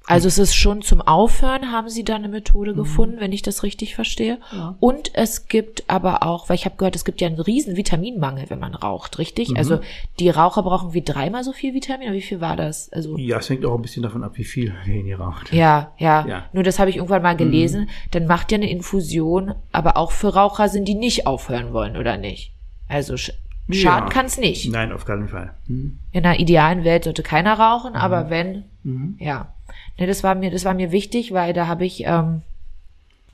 [0.09, 2.77] Also es ist schon zum Aufhören, haben Sie da eine Methode mhm.
[2.79, 4.39] gefunden, wenn ich das richtig verstehe.
[4.53, 4.75] Ja.
[4.81, 8.49] Und es gibt aber auch, weil ich habe gehört, es gibt ja einen riesen Vitaminmangel,
[8.49, 9.51] wenn man raucht, richtig?
[9.51, 9.57] Mhm.
[9.59, 9.81] Also
[10.19, 12.91] die Raucher brauchen wie dreimal so viel Vitamin, wie viel war das?
[12.91, 15.53] Also Ja, es hängt auch ein bisschen davon ab, wie viel ihr raucht.
[15.53, 16.47] Ja, ja, ja.
[16.55, 17.83] Nur das habe ich irgendwann mal gelesen.
[17.83, 17.89] Mhm.
[18.13, 22.17] Dann macht ja eine Infusion, aber auch für Raucher sind, die nicht aufhören wollen, oder
[22.17, 22.53] nicht?
[22.89, 23.33] Also sch
[23.71, 24.15] schaden ja.
[24.15, 24.73] kann es nicht.
[24.73, 25.53] Nein, auf keinen Fall.
[25.67, 25.99] Mhm.
[26.13, 28.31] In einer idealen Welt sollte keiner rauchen, aber mhm.
[28.31, 29.17] wenn, mhm.
[29.19, 29.53] ja.
[29.99, 32.43] Ne, das war mir, das war mir wichtig, weil da habe ich ähm,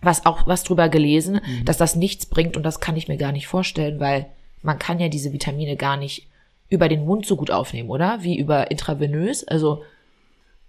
[0.00, 1.64] was auch was drüber gelesen, mhm.
[1.64, 4.26] dass das nichts bringt und das kann ich mir gar nicht vorstellen, weil
[4.62, 6.28] man kann ja diese Vitamine gar nicht
[6.68, 8.18] über den Mund so gut aufnehmen, oder?
[8.22, 9.46] Wie über intravenös.
[9.46, 9.82] Also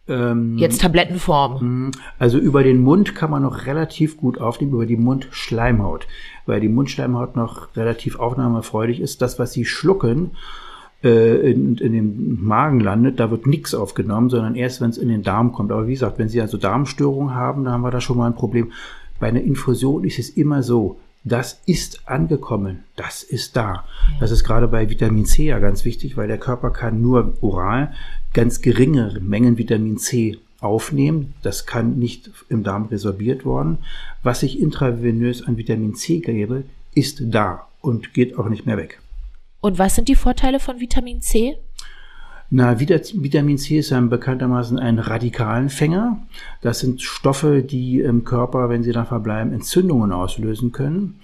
[0.08, 1.63] ähm, jetzt Tablettenform.
[1.63, 1.91] Mhm.
[2.19, 6.08] Also über den Mund kann man noch relativ gut aufnehmen, über die Mundschleimhaut,
[6.45, 9.21] weil die Mundschleimhaut noch relativ aufnahmefreudig ist.
[9.21, 10.31] Das, was sie schlucken,
[11.03, 15.10] äh, in, in dem Magen landet, da wird nichts aufgenommen, sondern erst, wenn es in
[15.10, 15.71] den Darm kommt.
[15.71, 18.36] Aber wie gesagt, wenn Sie also Darmstörungen haben, dann haben wir da schon mal ein
[18.36, 18.71] Problem.
[19.19, 23.84] Bei einer Infusion ist es immer so, das ist angekommen, das ist da.
[24.19, 27.93] Das ist gerade bei Vitamin C ja ganz wichtig, weil der Körper kann nur oral
[28.34, 31.34] ganz geringe Mengen Vitamin C aufnehmen.
[31.41, 33.79] Das kann nicht im Darm resorbiert worden.
[34.21, 38.99] Was ich intravenös an Vitamin C gebe, ist da und geht auch nicht mehr weg.
[39.65, 41.58] Und was sind die Vorteile von Vitamin C?
[42.51, 46.19] Na, Vitamin C ist ein bekanntermaßen ein Radikalenfänger.
[46.62, 51.19] Das sind Stoffe, die im Körper, wenn sie da verbleiben, Entzündungen auslösen können.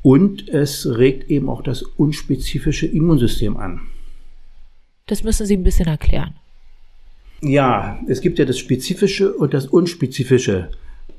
[0.00, 3.82] Und es regt eben auch das unspezifische Immunsystem an.
[5.04, 6.32] Das müssen Sie ein bisschen erklären.
[7.42, 10.70] Ja, es gibt ja das spezifische und das unspezifische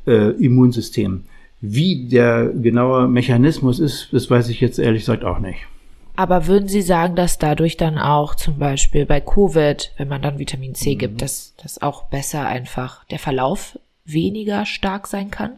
[0.08, 1.26] äh, Immunsystem.
[1.62, 5.67] Wie der genaue Mechanismus ist, das weiß ich jetzt ehrlich gesagt auch nicht.
[6.15, 10.38] Aber würden Sie sagen, dass dadurch dann auch zum Beispiel bei Covid, wenn man dann
[10.38, 10.99] Vitamin C mhm.
[10.99, 15.54] gibt, dass das auch besser einfach der Verlauf weniger stark sein kann?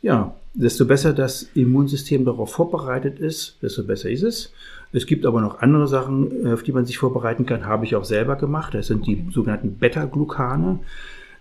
[0.00, 4.52] Ja, desto besser das Immunsystem darauf vorbereitet ist, desto besser ist es.
[4.92, 8.04] Es gibt aber noch andere Sachen, auf die man sich vorbereiten kann, habe ich auch
[8.04, 8.74] selber gemacht.
[8.74, 10.78] Das sind die sogenannten Beta-Glucane.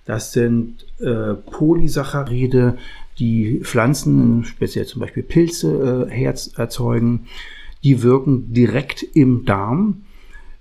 [0.05, 2.77] Das sind äh, Polysaccharide,
[3.19, 7.27] die Pflanzen, speziell zum Beispiel Pilze, äh, Herz erzeugen.
[7.83, 10.03] Die wirken direkt im Darm,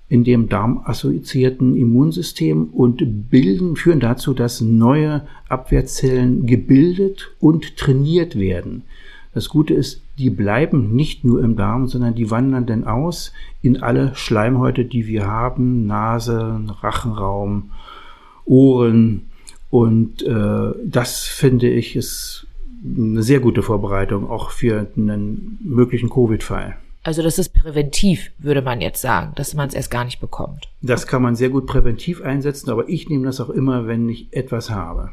[0.09, 8.83] in dem darmassoziierten Immunsystem und bilden, führen dazu, dass neue Abwehrzellen gebildet und trainiert werden.
[9.35, 13.83] Das Gute ist, die bleiben nicht nur im Darm, sondern die wandern dann aus in
[13.83, 17.70] alle Schleimhäute, die wir haben, Nase, Rachenraum,
[18.46, 19.26] Ohren.
[19.68, 22.46] Und äh, das finde ich ist
[22.83, 26.76] eine sehr gute Vorbereitung auch für einen möglichen Covid-Fall.
[27.07, 30.66] Also das ist präventiv, würde man jetzt sagen, dass man es erst gar nicht bekommt.
[30.83, 34.27] Das kann man sehr gut präventiv einsetzen, aber ich nehme das auch immer, wenn ich
[34.33, 35.12] etwas habe.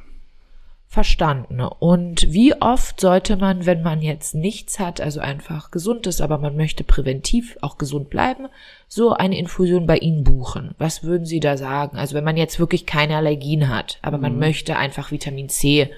[0.88, 1.62] Verstanden.
[1.62, 6.40] Und wie oft sollte man, wenn man jetzt nichts hat, also einfach gesund ist, aber
[6.40, 8.48] man möchte präventiv auch gesund bleiben,
[8.88, 10.74] so eine Infusion bei Ihnen buchen?
[10.80, 11.98] Was würden Sie da sagen?
[11.98, 14.40] Also wenn man jetzt wirklich keine Allergien hat, aber man mhm.
[14.40, 15.92] möchte einfach Vitamin C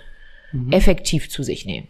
[0.51, 0.73] mhm.
[0.73, 1.88] effektiv zu sich nehmen.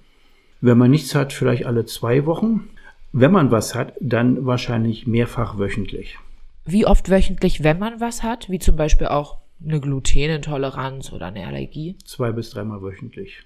[0.62, 2.70] Wenn man nichts hat, vielleicht alle zwei Wochen.
[3.17, 6.17] Wenn man was hat, dann wahrscheinlich mehrfach wöchentlich.
[6.65, 8.49] Wie oft wöchentlich, wenn man was hat?
[8.49, 11.95] Wie zum Beispiel auch eine Glutenintoleranz oder eine Allergie?
[12.04, 13.43] Zwei bis dreimal wöchentlich.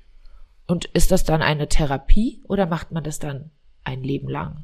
[0.65, 3.51] Und ist das dann eine Therapie oder macht man das dann
[3.83, 4.63] ein Leben lang?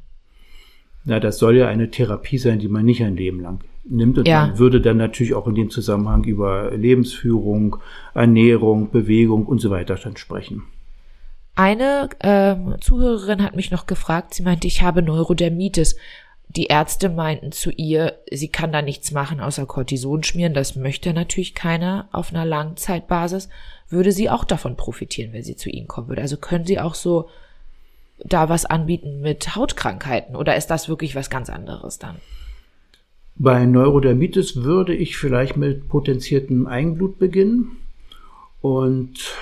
[1.04, 4.18] Na, das soll ja eine Therapie sein, die man nicht ein Leben lang nimmt.
[4.18, 4.48] Und ja.
[4.48, 7.76] man würde dann natürlich auch in dem Zusammenhang über Lebensführung,
[8.12, 10.64] Ernährung, Bewegung und so weiter dann sprechen.
[11.56, 15.96] Eine ähm, Zuhörerin hat mich noch gefragt, sie meinte, ich habe Neurodermitis.
[16.48, 20.54] Die Ärzte meinten zu ihr, sie kann da nichts machen außer Cortison schmieren.
[20.54, 23.48] Das möchte natürlich keiner auf einer Langzeitbasis.
[23.88, 26.22] Würde sie auch davon profitieren, wenn sie zu ihnen kommen würde?
[26.22, 27.28] Also können sie auch so
[28.18, 32.16] da was anbieten mit Hautkrankheiten oder ist das wirklich was ganz anderes dann?
[33.34, 37.78] Bei Neurodermitis würde ich vielleicht mit potenziertem Eigenblut beginnen
[38.60, 39.34] und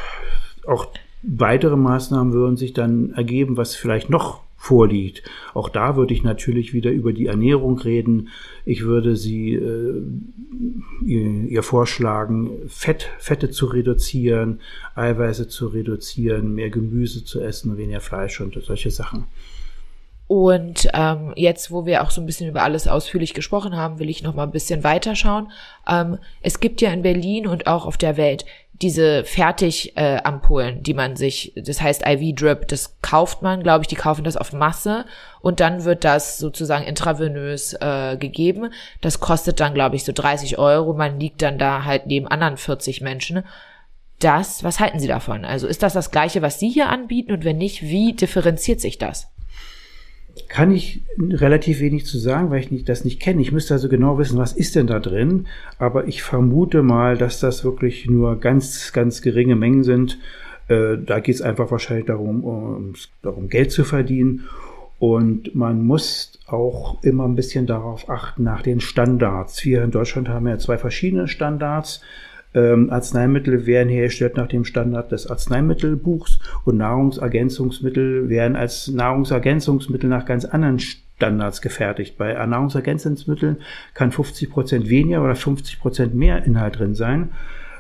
[0.67, 0.87] auch
[1.27, 5.23] Weitere Maßnahmen würden sich dann ergeben, was vielleicht noch vorliegt.
[5.53, 8.29] Auch da würde ich natürlich wieder über die Ernährung reden.
[8.65, 10.03] Ich würde sie äh,
[11.05, 14.61] ihr, vorschlagen, Fett, Fette zu reduzieren,
[14.95, 19.25] Eiweiße zu reduzieren, mehr Gemüse zu essen, weniger Fleisch und solche Sachen.
[20.27, 24.09] Und ähm, jetzt, wo wir auch so ein bisschen über alles ausführlich gesprochen haben, will
[24.09, 25.53] ich noch mal ein bisschen weiterschauen.
[25.87, 28.47] Ähm, es gibt ja in Berlin und auch auf der Welt
[28.83, 33.95] diese Fertig-Ampullen, äh, die man sich, das heißt IV-Drip, das kauft man, glaube ich, die
[33.95, 35.05] kaufen das auf Masse
[35.41, 38.73] und dann wird das sozusagen intravenös äh, gegeben.
[39.01, 40.93] Das kostet dann, glaube ich, so 30 Euro.
[40.93, 43.45] Man liegt dann da halt neben anderen 40 Menschen.
[44.19, 45.45] Das, was halten Sie davon?
[45.45, 48.99] Also ist das das Gleiche, was Sie hier anbieten und wenn nicht, wie differenziert sich
[48.99, 49.34] das?
[50.49, 53.41] Kann ich relativ wenig zu sagen, weil ich nicht, das nicht kenne.
[53.41, 55.47] Ich müsste also genau wissen, was ist denn da drin.
[55.79, 60.19] Aber ich vermute mal, dass das wirklich nur ganz, ganz geringe Mengen sind.
[60.69, 64.49] Äh, da geht es einfach wahrscheinlich darum, um, darum, Geld zu verdienen.
[64.99, 69.65] Und man muss auch immer ein bisschen darauf achten, nach den Standards.
[69.65, 72.01] Wir in Deutschland haben ja zwei verschiedene Standards.
[72.55, 80.25] Ähm, Arzneimittel werden hergestellt nach dem Standard des Arzneimittelbuchs und Nahrungsergänzungsmittel werden als Nahrungsergänzungsmittel nach
[80.25, 82.17] ganz anderen Standards gefertigt.
[82.19, 83.59] Bei Nahrungsergänzungsmitteln
[83.95, 87.31] kann 50 Prozent weniger oder 50 Prozent mehr Inhalt drin sein.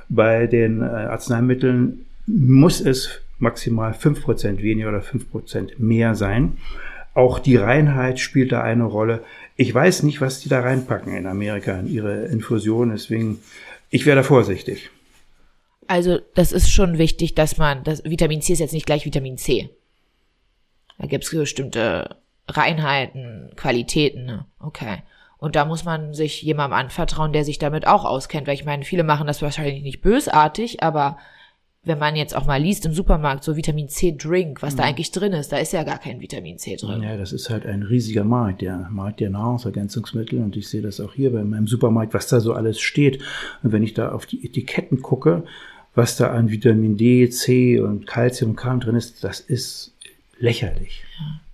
[0.08, 6.58] Bei den äh, Arzneimitteln muss es maximal 5 Prozent weniger oder 5 Prozent mehr sein.
[7.14, 9.22] Auch die Reinheit spielt da eine Rolle.
[9.56, 13.38] Ich weiß nicht, was die da reinpacken in Amerika in ihre Infusion, deswegen
[13.90, 14.90] ich wäre da vorsichtig.
[15.86, 19.36] Also, das ist schon wichtig, dass man, das Vitamin C ist jetzt nicht gleich Vitamin
[19.36, 19.70] C.
[20.98, 22.16] Da gibt es bestimmte
[22.48, 24.46] Reinheiten, Qualitäten, ne?
[24.58, 25.02] Okay.
[25.38, 28.84] Und da muss man sich jemandem anvertrauen, der sich damit auch auskennt, weil ich meine,
[28.84, 31.18] viele machen das wahrscheinlich nicht bösartig, aber
[31.84, 34.78] wenn man jetzt auch mal liest im Supermarkt, so Vitamin C Drink, was mhm.
[34.78, 37.02] da eigentlich drin ist, da ist ja gar kein Vitamin C drin.
[37.02, 41.00] Ja, das ist halt ein riesiger Markt, der Markt der Nahrungsergänzungsmittel und ich sehe das
[41.00, 43.22] auch hier bei meinem Supermarkt, was da so alles steht.
[43.62, 45.44] Und wenn ich da auf die Etiketten gucke,
[45.94, 49.92] was da an Vitamin D, C und Calcium und Kalium drin ist, das ist
[50.38, 51.04] lächerlich.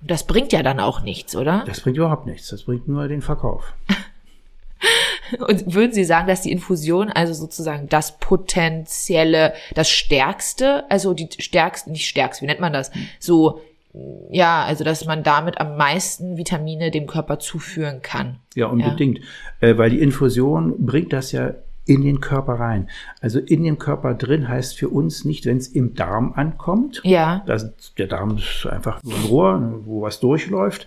[0.01, 1.65] Das bringt ja dann auch nichts, oder?
[1.67, 2.49] Das bringt überhaupt nichts.
[2.49, 3.75] Das bringt nur den Verkauf.
[5.47, 11.29] Und würden Sie sagen, dass die Infusion also sozusagen das potenzielle, das stärkste, also die
[11.39, 12.91] stärkste, nicht stärkste, wie nennt man das?
[13.21, 13.61] So,
[14.31, 18.39] ja, also dass man damit am meisten Vitamine dem Körper zuführen kann.
[18.55, 19.21] Ja, unbedingt.
[19.61, 19.69] Ja.
[19.69, 21.55] Äh, weil die Infusion bringt das ja
[21.87, 22.89] in den Körper rein.
[23.21, 27.01] Also in den Körper drin heißt für uns nicht, wenn es im Darm ankommt.
[27.05, 27.43] Ja.
[27.47, 30.87] Das, der Darm ist einfach nur ein Rohr, wo was durchläuft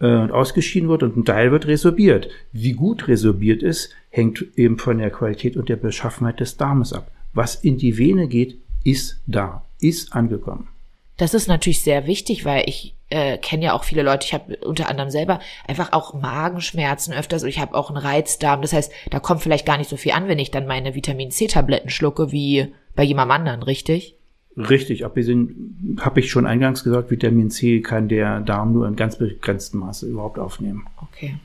[0.00, 2.28] äh, und ausgeschieden wird und ein Teil wird resorbiert.
[2.52, 7.10] Wie gut resorbiert ist, hängt eben von der Qualität und der Beschaffenheit des Darmes ab.
[7.32, 10.68] Was in die Vene geht, ist da, ist angekommen.
[11.16, 14.56] Das ist natürlich sehr wichtig, weil ich äh, kenne ja auch viele Leute, ich habe
[14.58, 18.62] unter anderem selber einfach auch Magenschmerzen öfters und ich habe auch einen Reizdarm.
[18.62, 21.30] Das heißt, da kommt vielleicht gar nicht so viel an, wenn ich dann meine Vitamin
[21.30, 24.16] C-Tabletten schlucke, wie bei jemandem anderen, richtig?
[24.56, 29.16] Richtig, abgesehen habe ich schon eingangs gesagt, Vitamin C kann der Darm nur in ganz
[29.16, 30.86] begrenztem Maße überhaupt aufnehmen.
[31.02, 31.36] Okay.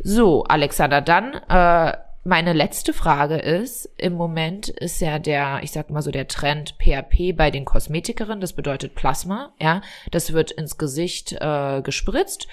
[0.00, 1.96] So, Alexander, dann äh,
[2.28, 6.74] meine letzte Frage ist, im Moment ist ja der, ich sag mal so, der Trend
[6.78, 12.46] PHP bei den Kosmetikerinnen, das bedeutet Plasma, ja, das wird ins Gesicht äh, gespritzt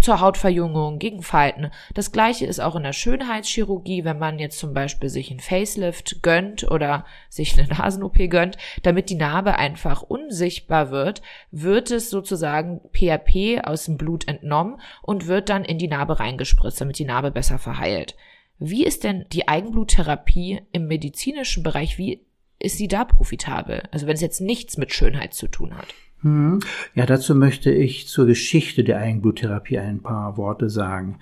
[0.00, 1.70] zur Hautverjüngung, gegen Falten.
[1.94, 6.22] Das gleiche ist auch in der Schönheitschirurgie, wenn man jetzt zum Beispiel sich ein Facelift
[6.22, 12.80] gönnt oder sich eine Nasen-OP gönnt, damit die Narbe einfach unsichtbar wird, wird es sozusagen
[12.92, 17.30] PRP aus dem Blut entnommen und wird dann in die Narbe reingespritzt, damit die Narbe
[17.30, 18.16] besser verheilt.
[18.58, 21.98] Wie ist denn die Eigenbluttherapie im medizinischen Bereich?
[21.98, 22.24] Wie
[22.58, 23.82] ist sie da profitabel?
[23.90, 25.86] Also wenn es jetzt nichts mit Schönheit zu tun hat.
[26.20, 26.60] Hm.
[26.94, 31.18] Ja, dazu möchte ich zur Geschichte der Eigenbluttherapie ein paar Worte sagen.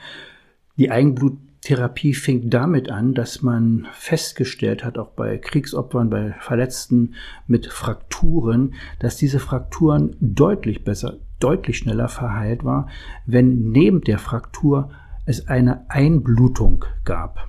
[0.77, 7.15] Die Eigenbluttherapie fing damit an, dass man festgestellt hat, auch bei Kriegsopfern, bei Verletzten
[7.49, 12.89] mit Frakturen, dass diese Frakturen deutlich besser, deutlich schneller verheilt war,
[13.27, 14.93] wenn neben der Fraktur
[15.27, 17.49] es eine Einblutung gab.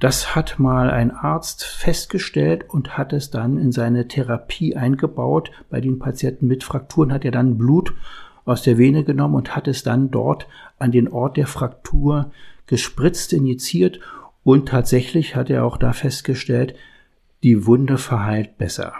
[0.00, 5.50] Das hat mal ein Arzt festgestellt und hat es dann in seine Therapie eingebaut.
[5.70, 7.94] Bei den Patienten mit Frakturen hat er dann Blut
[8.44, 10.46] aus der Vene genommen und hat es dann dort
[10.78, 12.30] an den Ort der Fraktur
[12.66, 13.98] gespritzt, injiziert
[14.44, 16.74] und tatsächlich hat er auch da festgestellt,
[17.42, 18.92] die Wunde verheilt besser.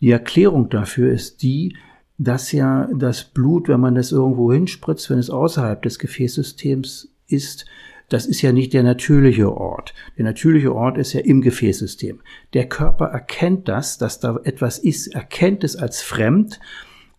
[0.00, 1.76] Die Erklärung dafür ist die,
[2.18, 7.66] dass ja das Blut, wenn man das irgendwo hinspritzt, wenn es außerhalb des Gefäßsystems ist,
[8.08, 9.94] das ist ja nicht der natürliche Ort.
[10.18, 12.20] Der natürliche Ort ist ja im Gefäßsystem.
[12.52, 16.60] Der Körper erkennt das, dass da etwas ist, erkennt es als fremd.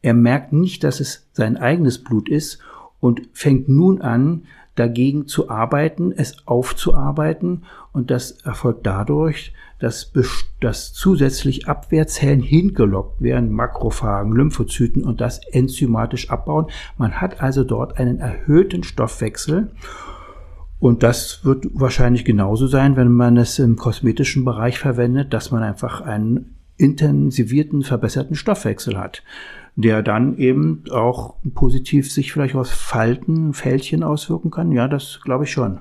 [0.03, 2.59] Er merkt nicht, dass es sein eigenes Blut ist
[3.03, 4.43] und fängt nun an,
[4.75, 7.63] dagegen zu arbeiten, es aufzuarbeiten.
[7.91, 10.13] Und das erfolgt dadurch, dass,
[10.61, 16.67] dass zusätzlich Abwehrzellen hingelockt werden, Makrophagen, Lymphozyten und das enzymatisch abbauen.
[16.97, 19.71] Man hat also dort einen erhöhten Stoffwechsel.
[20.79, 25.61] Und das wird wahrscheinlich genauso sein, wenn man es im kosmetischen Bereich verwendet, dass man
[25.61, 29.23] einfach einen intensivierten, verbesserten Stoffwechsel hat,
[29.75, 34.71] der dann eben auch positiv sich vielleicht auf Falten, Fältchen auswirken kann.
[34.71, 35.79] Ja, das glaube ich schon.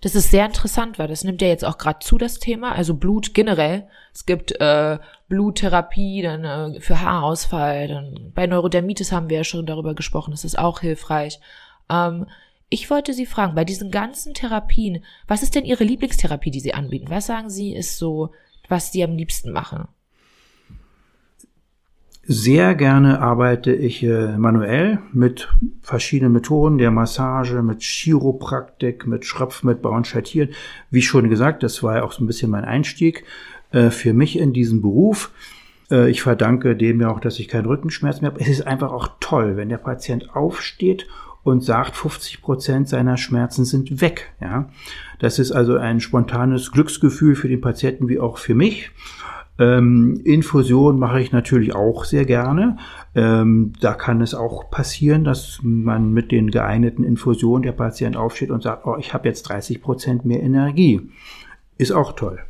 [0.00, 2.72] Das ist sehr interessant, weil das nimmt ja jetzt auch gerade zu, das Thema.
[2.72, 3.88] Also Blut generell.
[4.12, 7.88] Es gibt äh, Bluttherapie dann äh, für Haarausfall.
[7.88, 10.32] Dann bei Neurodermitis haben wir ja schon darüber gesprochen.
[10.32, 11.40] Das ist auch hilfreich.
[11.90, 12.26] Ähm,
[12.68, 16.74] ich wollte Sie fragen, bei diesen ganzen Therapien, was ist denn Ihre Lieblingstherapie, die Sie
[16.74, 17.06] anbieten?
[17.08, 18.32] Was sagen Sie, ist so,
[18.68, 19.88] was Sie am liebsten machen?
[22.28, 25.48] Sehr gerne arbeite ich äh, manuell mit
[25.80, 30.48] verschiedenen Methoden der Massage, mit Chiropraktik, mit Schröpf, mit Bauenschattieren.
[30.90, 33.22] Wie schon gesagt, das war ja auch so ein bisschen mein Einstieg
[33.70, 35.30] äh, für mich in diesen Beruf.
[35.88, 38.40] Äh, ich verdanke dem ja auch, dass ich keinen Rückenschmerz mehr habe.
[38.40, 41.06] Es ist einfach auch toll, wenn der Patient aufsteht
[41.44, 44.32] und sagt, 50 Prozent seiner Schmerzen sind weg.
[44.40, 44.68] Ja,
[45.20, 48.90] das ist also ein spontanes Glücksgefühl für den Patienten wie auch für mich.
[49.58, 52.76] Ähm, Infusion mache ich natürlich auch sehr gerne.
[53.14, 58.50] Ähm, da kann es auch passieren, dass man mit den geeigneten Infusionen der Patient aufsteht
[58.50, 61.00] und sagt, oh, ich habe jetzt 30 Prozent mehr Energie.
[61.78, 62.40] Ist auch toll.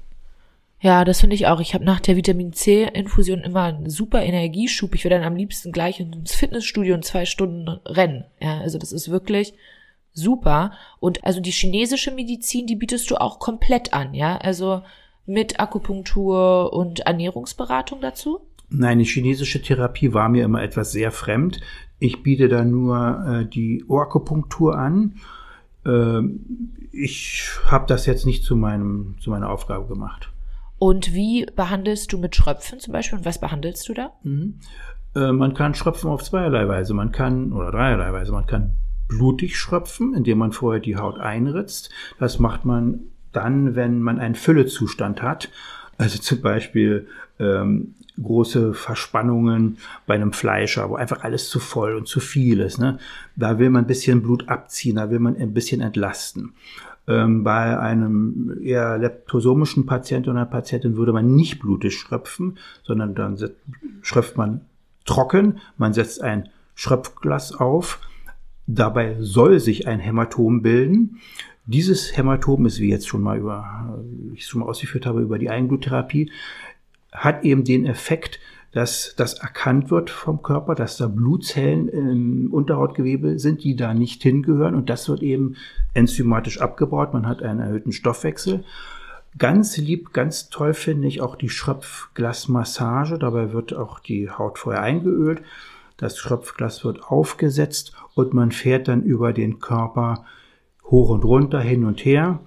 [0.80, 1.61] Ja, das finde ich auch.
[1.61, 4.94] Ich habe nach der Vitamin C-Infusion immer einen super Energieschub.
[4.94, 8.24] Ich würde dann am liebsten gleich ins Fitnessstudio in zwei Stunden rennen.
[8.40, 9.54] Ja, also das ist wirklich
[10.12, 10.72] super.
[11.00, 14.36] Und also die chinesische Medizin, die bietest du auch komplett an, ja?
[14.36, 14.82] Also
[15.27, 18.41] mit Akupunktur und Ernährungsberatung dazu?
[18.68, 21.61] Nein, die chinesische Therapie war mir immer etwas sehr fremd.
[21.99, 25.16] Ich biete da nur äh, die Ohrkupunktur an.
[25.85, 26.20] Äh,
[26.93, 30.31] ich habe das jetzt nicht zu, meinem, zu meiner Aufgabe gemacht.
[30.79, 34.12] Und wie behandelst du mit Schröpfen zum Beispiel und was behandelst du da?
[34.22, 34.59] Mhm.
[35.14, 36.93] Äh, man kann Schröpfen auf zweierlei Weise.
[36.93, 38.74] Man kann, oder dreierlei Weise, man kann
[39.09, 41.91] blutig schröpfen, indem man vorher die Haut einritzt.
[42.18, 43.01] Das macht man
[43.37, 45.51] dann, wenn man einen Füllezustand hat.
[45.99, 47.07] Also zum Beispiel
[47.39, 52.78] ähm, große Verspannungen bei einem Fleischer, wo einfach alles zu voll und zu viel ist.
[52.78, 52.99] Ne?
[53.37, 56.55] Da will man ein bisschen Blut abziehen, da will man ein bisschen entlasten.
[57.09, 63.39] Ähm, bei einem eher leptosomischen Patienten oder Patientin würde man nicht blutig schröpfen, sondern dann
[64.03, 64.62] schröpft man
[65.05, 68.01] trocken, man setzt ein Schröpfglas auf,
[68.66, 71.20] dabei soll sich ein Hämatom bilden.
[71.66, 73.98] Dieses Hämatom ist, wie jetzt schon mal über,
[74.34, 76.30] ich schon mal ausgeführt habe, über die Eigenbluttherapie,
[77.12, 78.38] hat eben den Effekt,
[78.70, 84.22] dass das erkannt wird vom Körper, dass da Blutzellen im Unterhautgewebe sind, die da nicht
[84.22, 85.56] hingehören und das wird eben
[85.94, 87.12] enzymatisch abgebaut.
[87.12, 88.64] Man hat einen erhöhten Stoffwechsel.
[89.38, 93.18] Ganz lieb, ganz toll finde ich auch die Schröpfglasmassage.
[93.18, 95.42] Dabei wird auch die Haut vorher eingeölt.
[95.96, 100.24] Das Schröpfglas wird aufgesetzt und man fährt dann über den Körper
[100.91, 102.41] hoch und runter, hin und her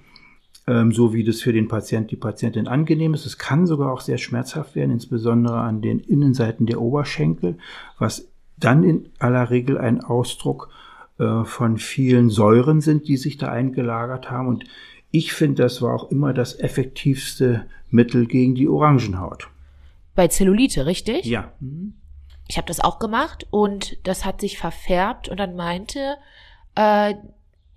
[0.69, 3.25] ähm, so wie das für den Patient, die Patientin angenehm ist.
[3.25, 7.57] Es kann sogar auch sehr schmerzhaft werden, insbesondere an den Innenseiten der Oberschenkel,
[7.97, 10.69] was dann in aller Regel ein Ausdruck
[11.17, 14.47] äh, von vielen Säuren sind, die sich da eingelagert haben.
[14.47, 14.65] Und
[15.09, 19.47] ich finde, das war auch immer das effektivste Mittel gegen die Orangenhaut.
[20.13, 21.25] Bei Zellulite, richtig?
[21.25, 21.51] Ja.
[22.47, 26.17] Ich habe das auch gemacht und das hat sich verfärbt und dann meinte
[26.75, 27.15] äh,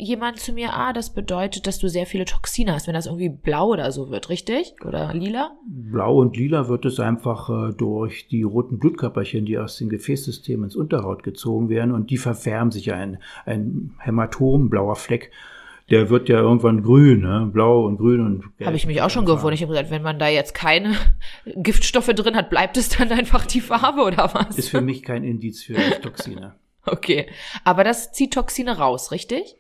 [0.03, 3.29] jemand zu mir, ah, das bedeutet, dass du sehr viele Toxine hast, wenn das irgendwie
[3.29, 4.75] blau oder so wird, richtig?
[4.85, 5.53] Oder lila?
[5.67, 10.65] Blau und lila wird es einfach äh, durch die roten Blutkörperchen, die aus dem Gefäßsystem
[10.65, 15.31] ins Unterhaut gezogen werden und die verfärben sich ein, ein Hämatom, blauer Fleck.
[15.91, 17.51] Der wird ja irgendwann grün, ne?
[17.53, 18.67] blau und grün und gelb.
[18.67, 19.55] Habe ich mich auch schon gewundert.
[19.55, 20.95] Ich habe gesagt, wenn man da jetzt keine
[21.57, 24.59] Giftstoffe drin hat, bleibt es dann einfach die Farbe oder was?
[24.59, 26.55] Ist für mich kein Indiz für Toxine.
[26.87, 27.27] okay,
[27.65, 29.57] aber das zieht Toxine raus, richtig?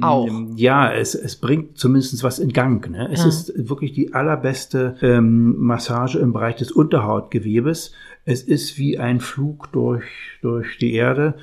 [0.00, 0.28] Auch.
[0.56, 2.90] Ja, es, es bringt zumindest was in Gang.
[2.90, 3.08] Ne?
[3.12, 3.28] Es ja.
[3.28, 7.92] ist wirklich die allerbeste ähm, Massage im Bereich des Unterhautgewebes.
[8.24, 10.04] Es ist wie ein Flug durch,
[10.42, 11.34] durch die Erde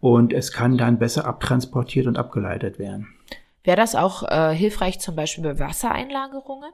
[0.00, 3.08] und es kann dann besser abtransportiert und abgeleitet werden.
[3.64, 6.70] Wäre das auch äh, hilfreich zum Beispiel bei Wassereinlagerungen?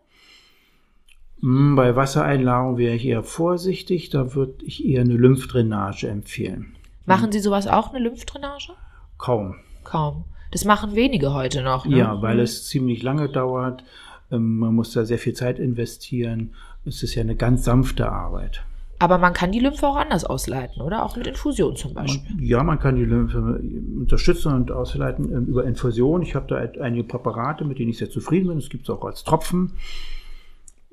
[1.41, 4.11] Hm, bei Wassereinlagerungen wäre ich eher vorsichtig.
[4.11, 6.77] Da würde ich eher eine Lymphdrainage empfehlen.
[7.07, 8.73] Machen Sie sowas auch, eine Lymphdrainage?
[9.19, 9.57] Kaum.
[9.85, 10.25] Kaum.
[10.55, 11.85] Das machen wenige heute noch.
[11.85, 11.99] Ne?
[11.99, 13.83] Ja, weil es ziemlich lange dauert.
[14.31, 16.55] Ähm, man muss da sehr viel Zeit investieren.
[16.87, 18.63] Es ist ja eine ganz sanfte Arbeit.
[19.01, 21.05] Aber man kann die Lymphe auch anders ausleiten, oder?
[21.05, 22.41] Auch mit Infusion zum Beispiel.
[22.41, 23.61] Ja, man kann die Lymphe
[23.99, 26.23] unterstützen und ausleiten ähm, über Infusion.
[26.23, 28.59] Ich habe da einige Präparate, mit denen ich sehr zufrieden bin.
[28.59, 29.73] Es gibt es auch als Tropfen.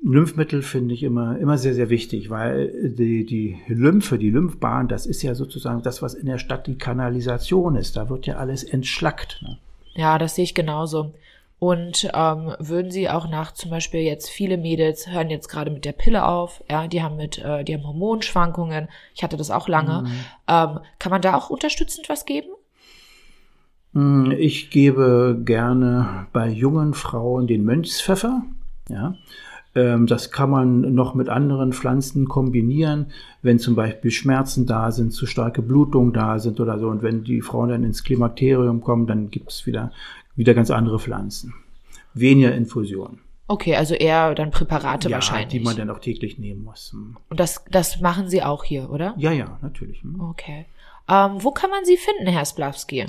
[0.04, 5.06] Lymphmittel finde ich immer, immer sehr, sehr wichtig, weil die, die Lymphe, die Lymphbahn, das
[5.06, 7.96] ist ja sozusagen das, was in der Stadt die Kanalisation ist.
[7.96, 9.40] Da wird ja alles entschlackt.
[9.42, 9.58] Ne?
[9.94, 11.14] Ja, das sehe ich genauso.
[11.60, 15.84] Und ähm, würden Sie auch nach zum Beispiel jetzt viele Mädels hören jetzt gerade mit
[15.84, 18.88] der Pille auf, ja, die haben mit, äh, die haben Hormonschwankungen.
[19.14, 20.02] Ich hatte das auch lange.
[20.02, 20.24] Mhm.
[20.48, 22.48] Ähm, kann man da auch unterstützend was geben?
[23.94, 28.42] Hm, ich gebe gerne bei jungen Frauen den Mönchspfeffer.
[28.88, 29.14] Ja,
[29.74, 33.06] das kann man noch mit anderen Pflanzen kombinieren,
[33.40, 36.88] wenn zum Beispiel Schmerzen da sind, zu starke Blutungen da sind oder so.
[36.88, 39.90] Und wenn die Frauen dann ins Klimakterium kommen, dann gibt es wieder,
[40.36, 41.54] wieder ganz andere Pflanzen.
[42.12, 43.20] Weniger Infusionen.
[43.48, 45.48] Okay, also eher dann Präparate ja, wahrscheinlich.
[45.48, 46.92] die man dann auch täglich nehmen muss.
[46.92, 47.16] Hm.
[47.28, 49.14] Und das, das machen Sie auch hier, oder?
[49.16, 50.02] Ja, ja, natürlich.
[50.02, 50.20] Hm.
[50.20, 50.66] Okay.
[51.08, 53.06] Ähm, wo kann man Sie finden, Herr Splavski?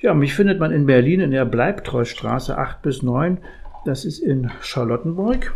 [0.00, 3.38] Ja, mich findet man in Berlin in der Bleibtreustraße 8 bis 9.
[3.84, 5.54] Das ist in Charlottenburg.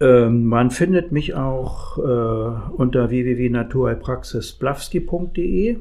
[0.00, 5.76] Ähm, man findet mich auch äh, unter www.naturheilpraxisblawski.de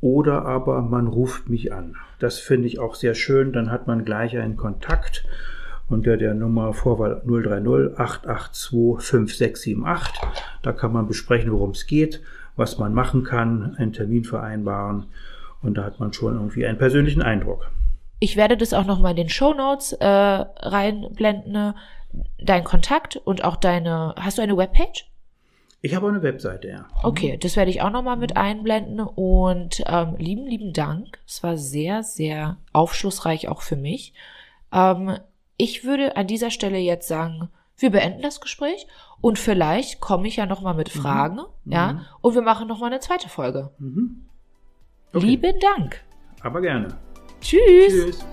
[0.00, 1.96] oder aber man ruft mich an.
[2.18, 3.52] Das finde ich auch sehr schön.
[3.52, 5.24] Dann hat man gleich einen Kontakt
[5.88, 10.20] unter der Nummer Vorwahl 030 882 5678.
[10.62, 12.22] Da kann man besprechen, worum es geht,
[12.56, 15.06] was man machen kann, einen Termin vereinbaren
[15.62, 17.70] und da hat man schon irgendwie einen persönlichen Eindruck.
[18.18, 21.74] Ich werde das auch nochmal in den Show Notes äh, reinblenden
[22.38, 25.10] dein Kontakt und auch deine, hast du eine Webpage?
[25.82, 26.86] Ich habe eine Webseite, ja.
[27.02, 31.18] Okay, das werde ich auch nochmal mit einblenden und ähm, lieben, lieben Dank.
[31.26, 34.12] Es war sehr, sehr aufschlussreich auch für mich.
[34.72, 35.18] Ähm,
[35.56, 38.86] ich würde an dieser Stelle jetzt sagen, wir beenden das Gespräch
[39.20, 41.00] und vielleicht komme ich ja nochmal mit mhm.
[41.00, 41.72] Fragen, mhm.
[41.72, 43.70] ja, und wir machen nochmal eine zweite Folge.
[43.78, 44.26] Mhm.
[45.12, 45.24] Okay.
[45.24, 46.02] Lieben Dank.
[46.42, 46.88] Aber gerne.
[47.40, 47.60] Tschüss.
[47.88, 48.26] Tschüss.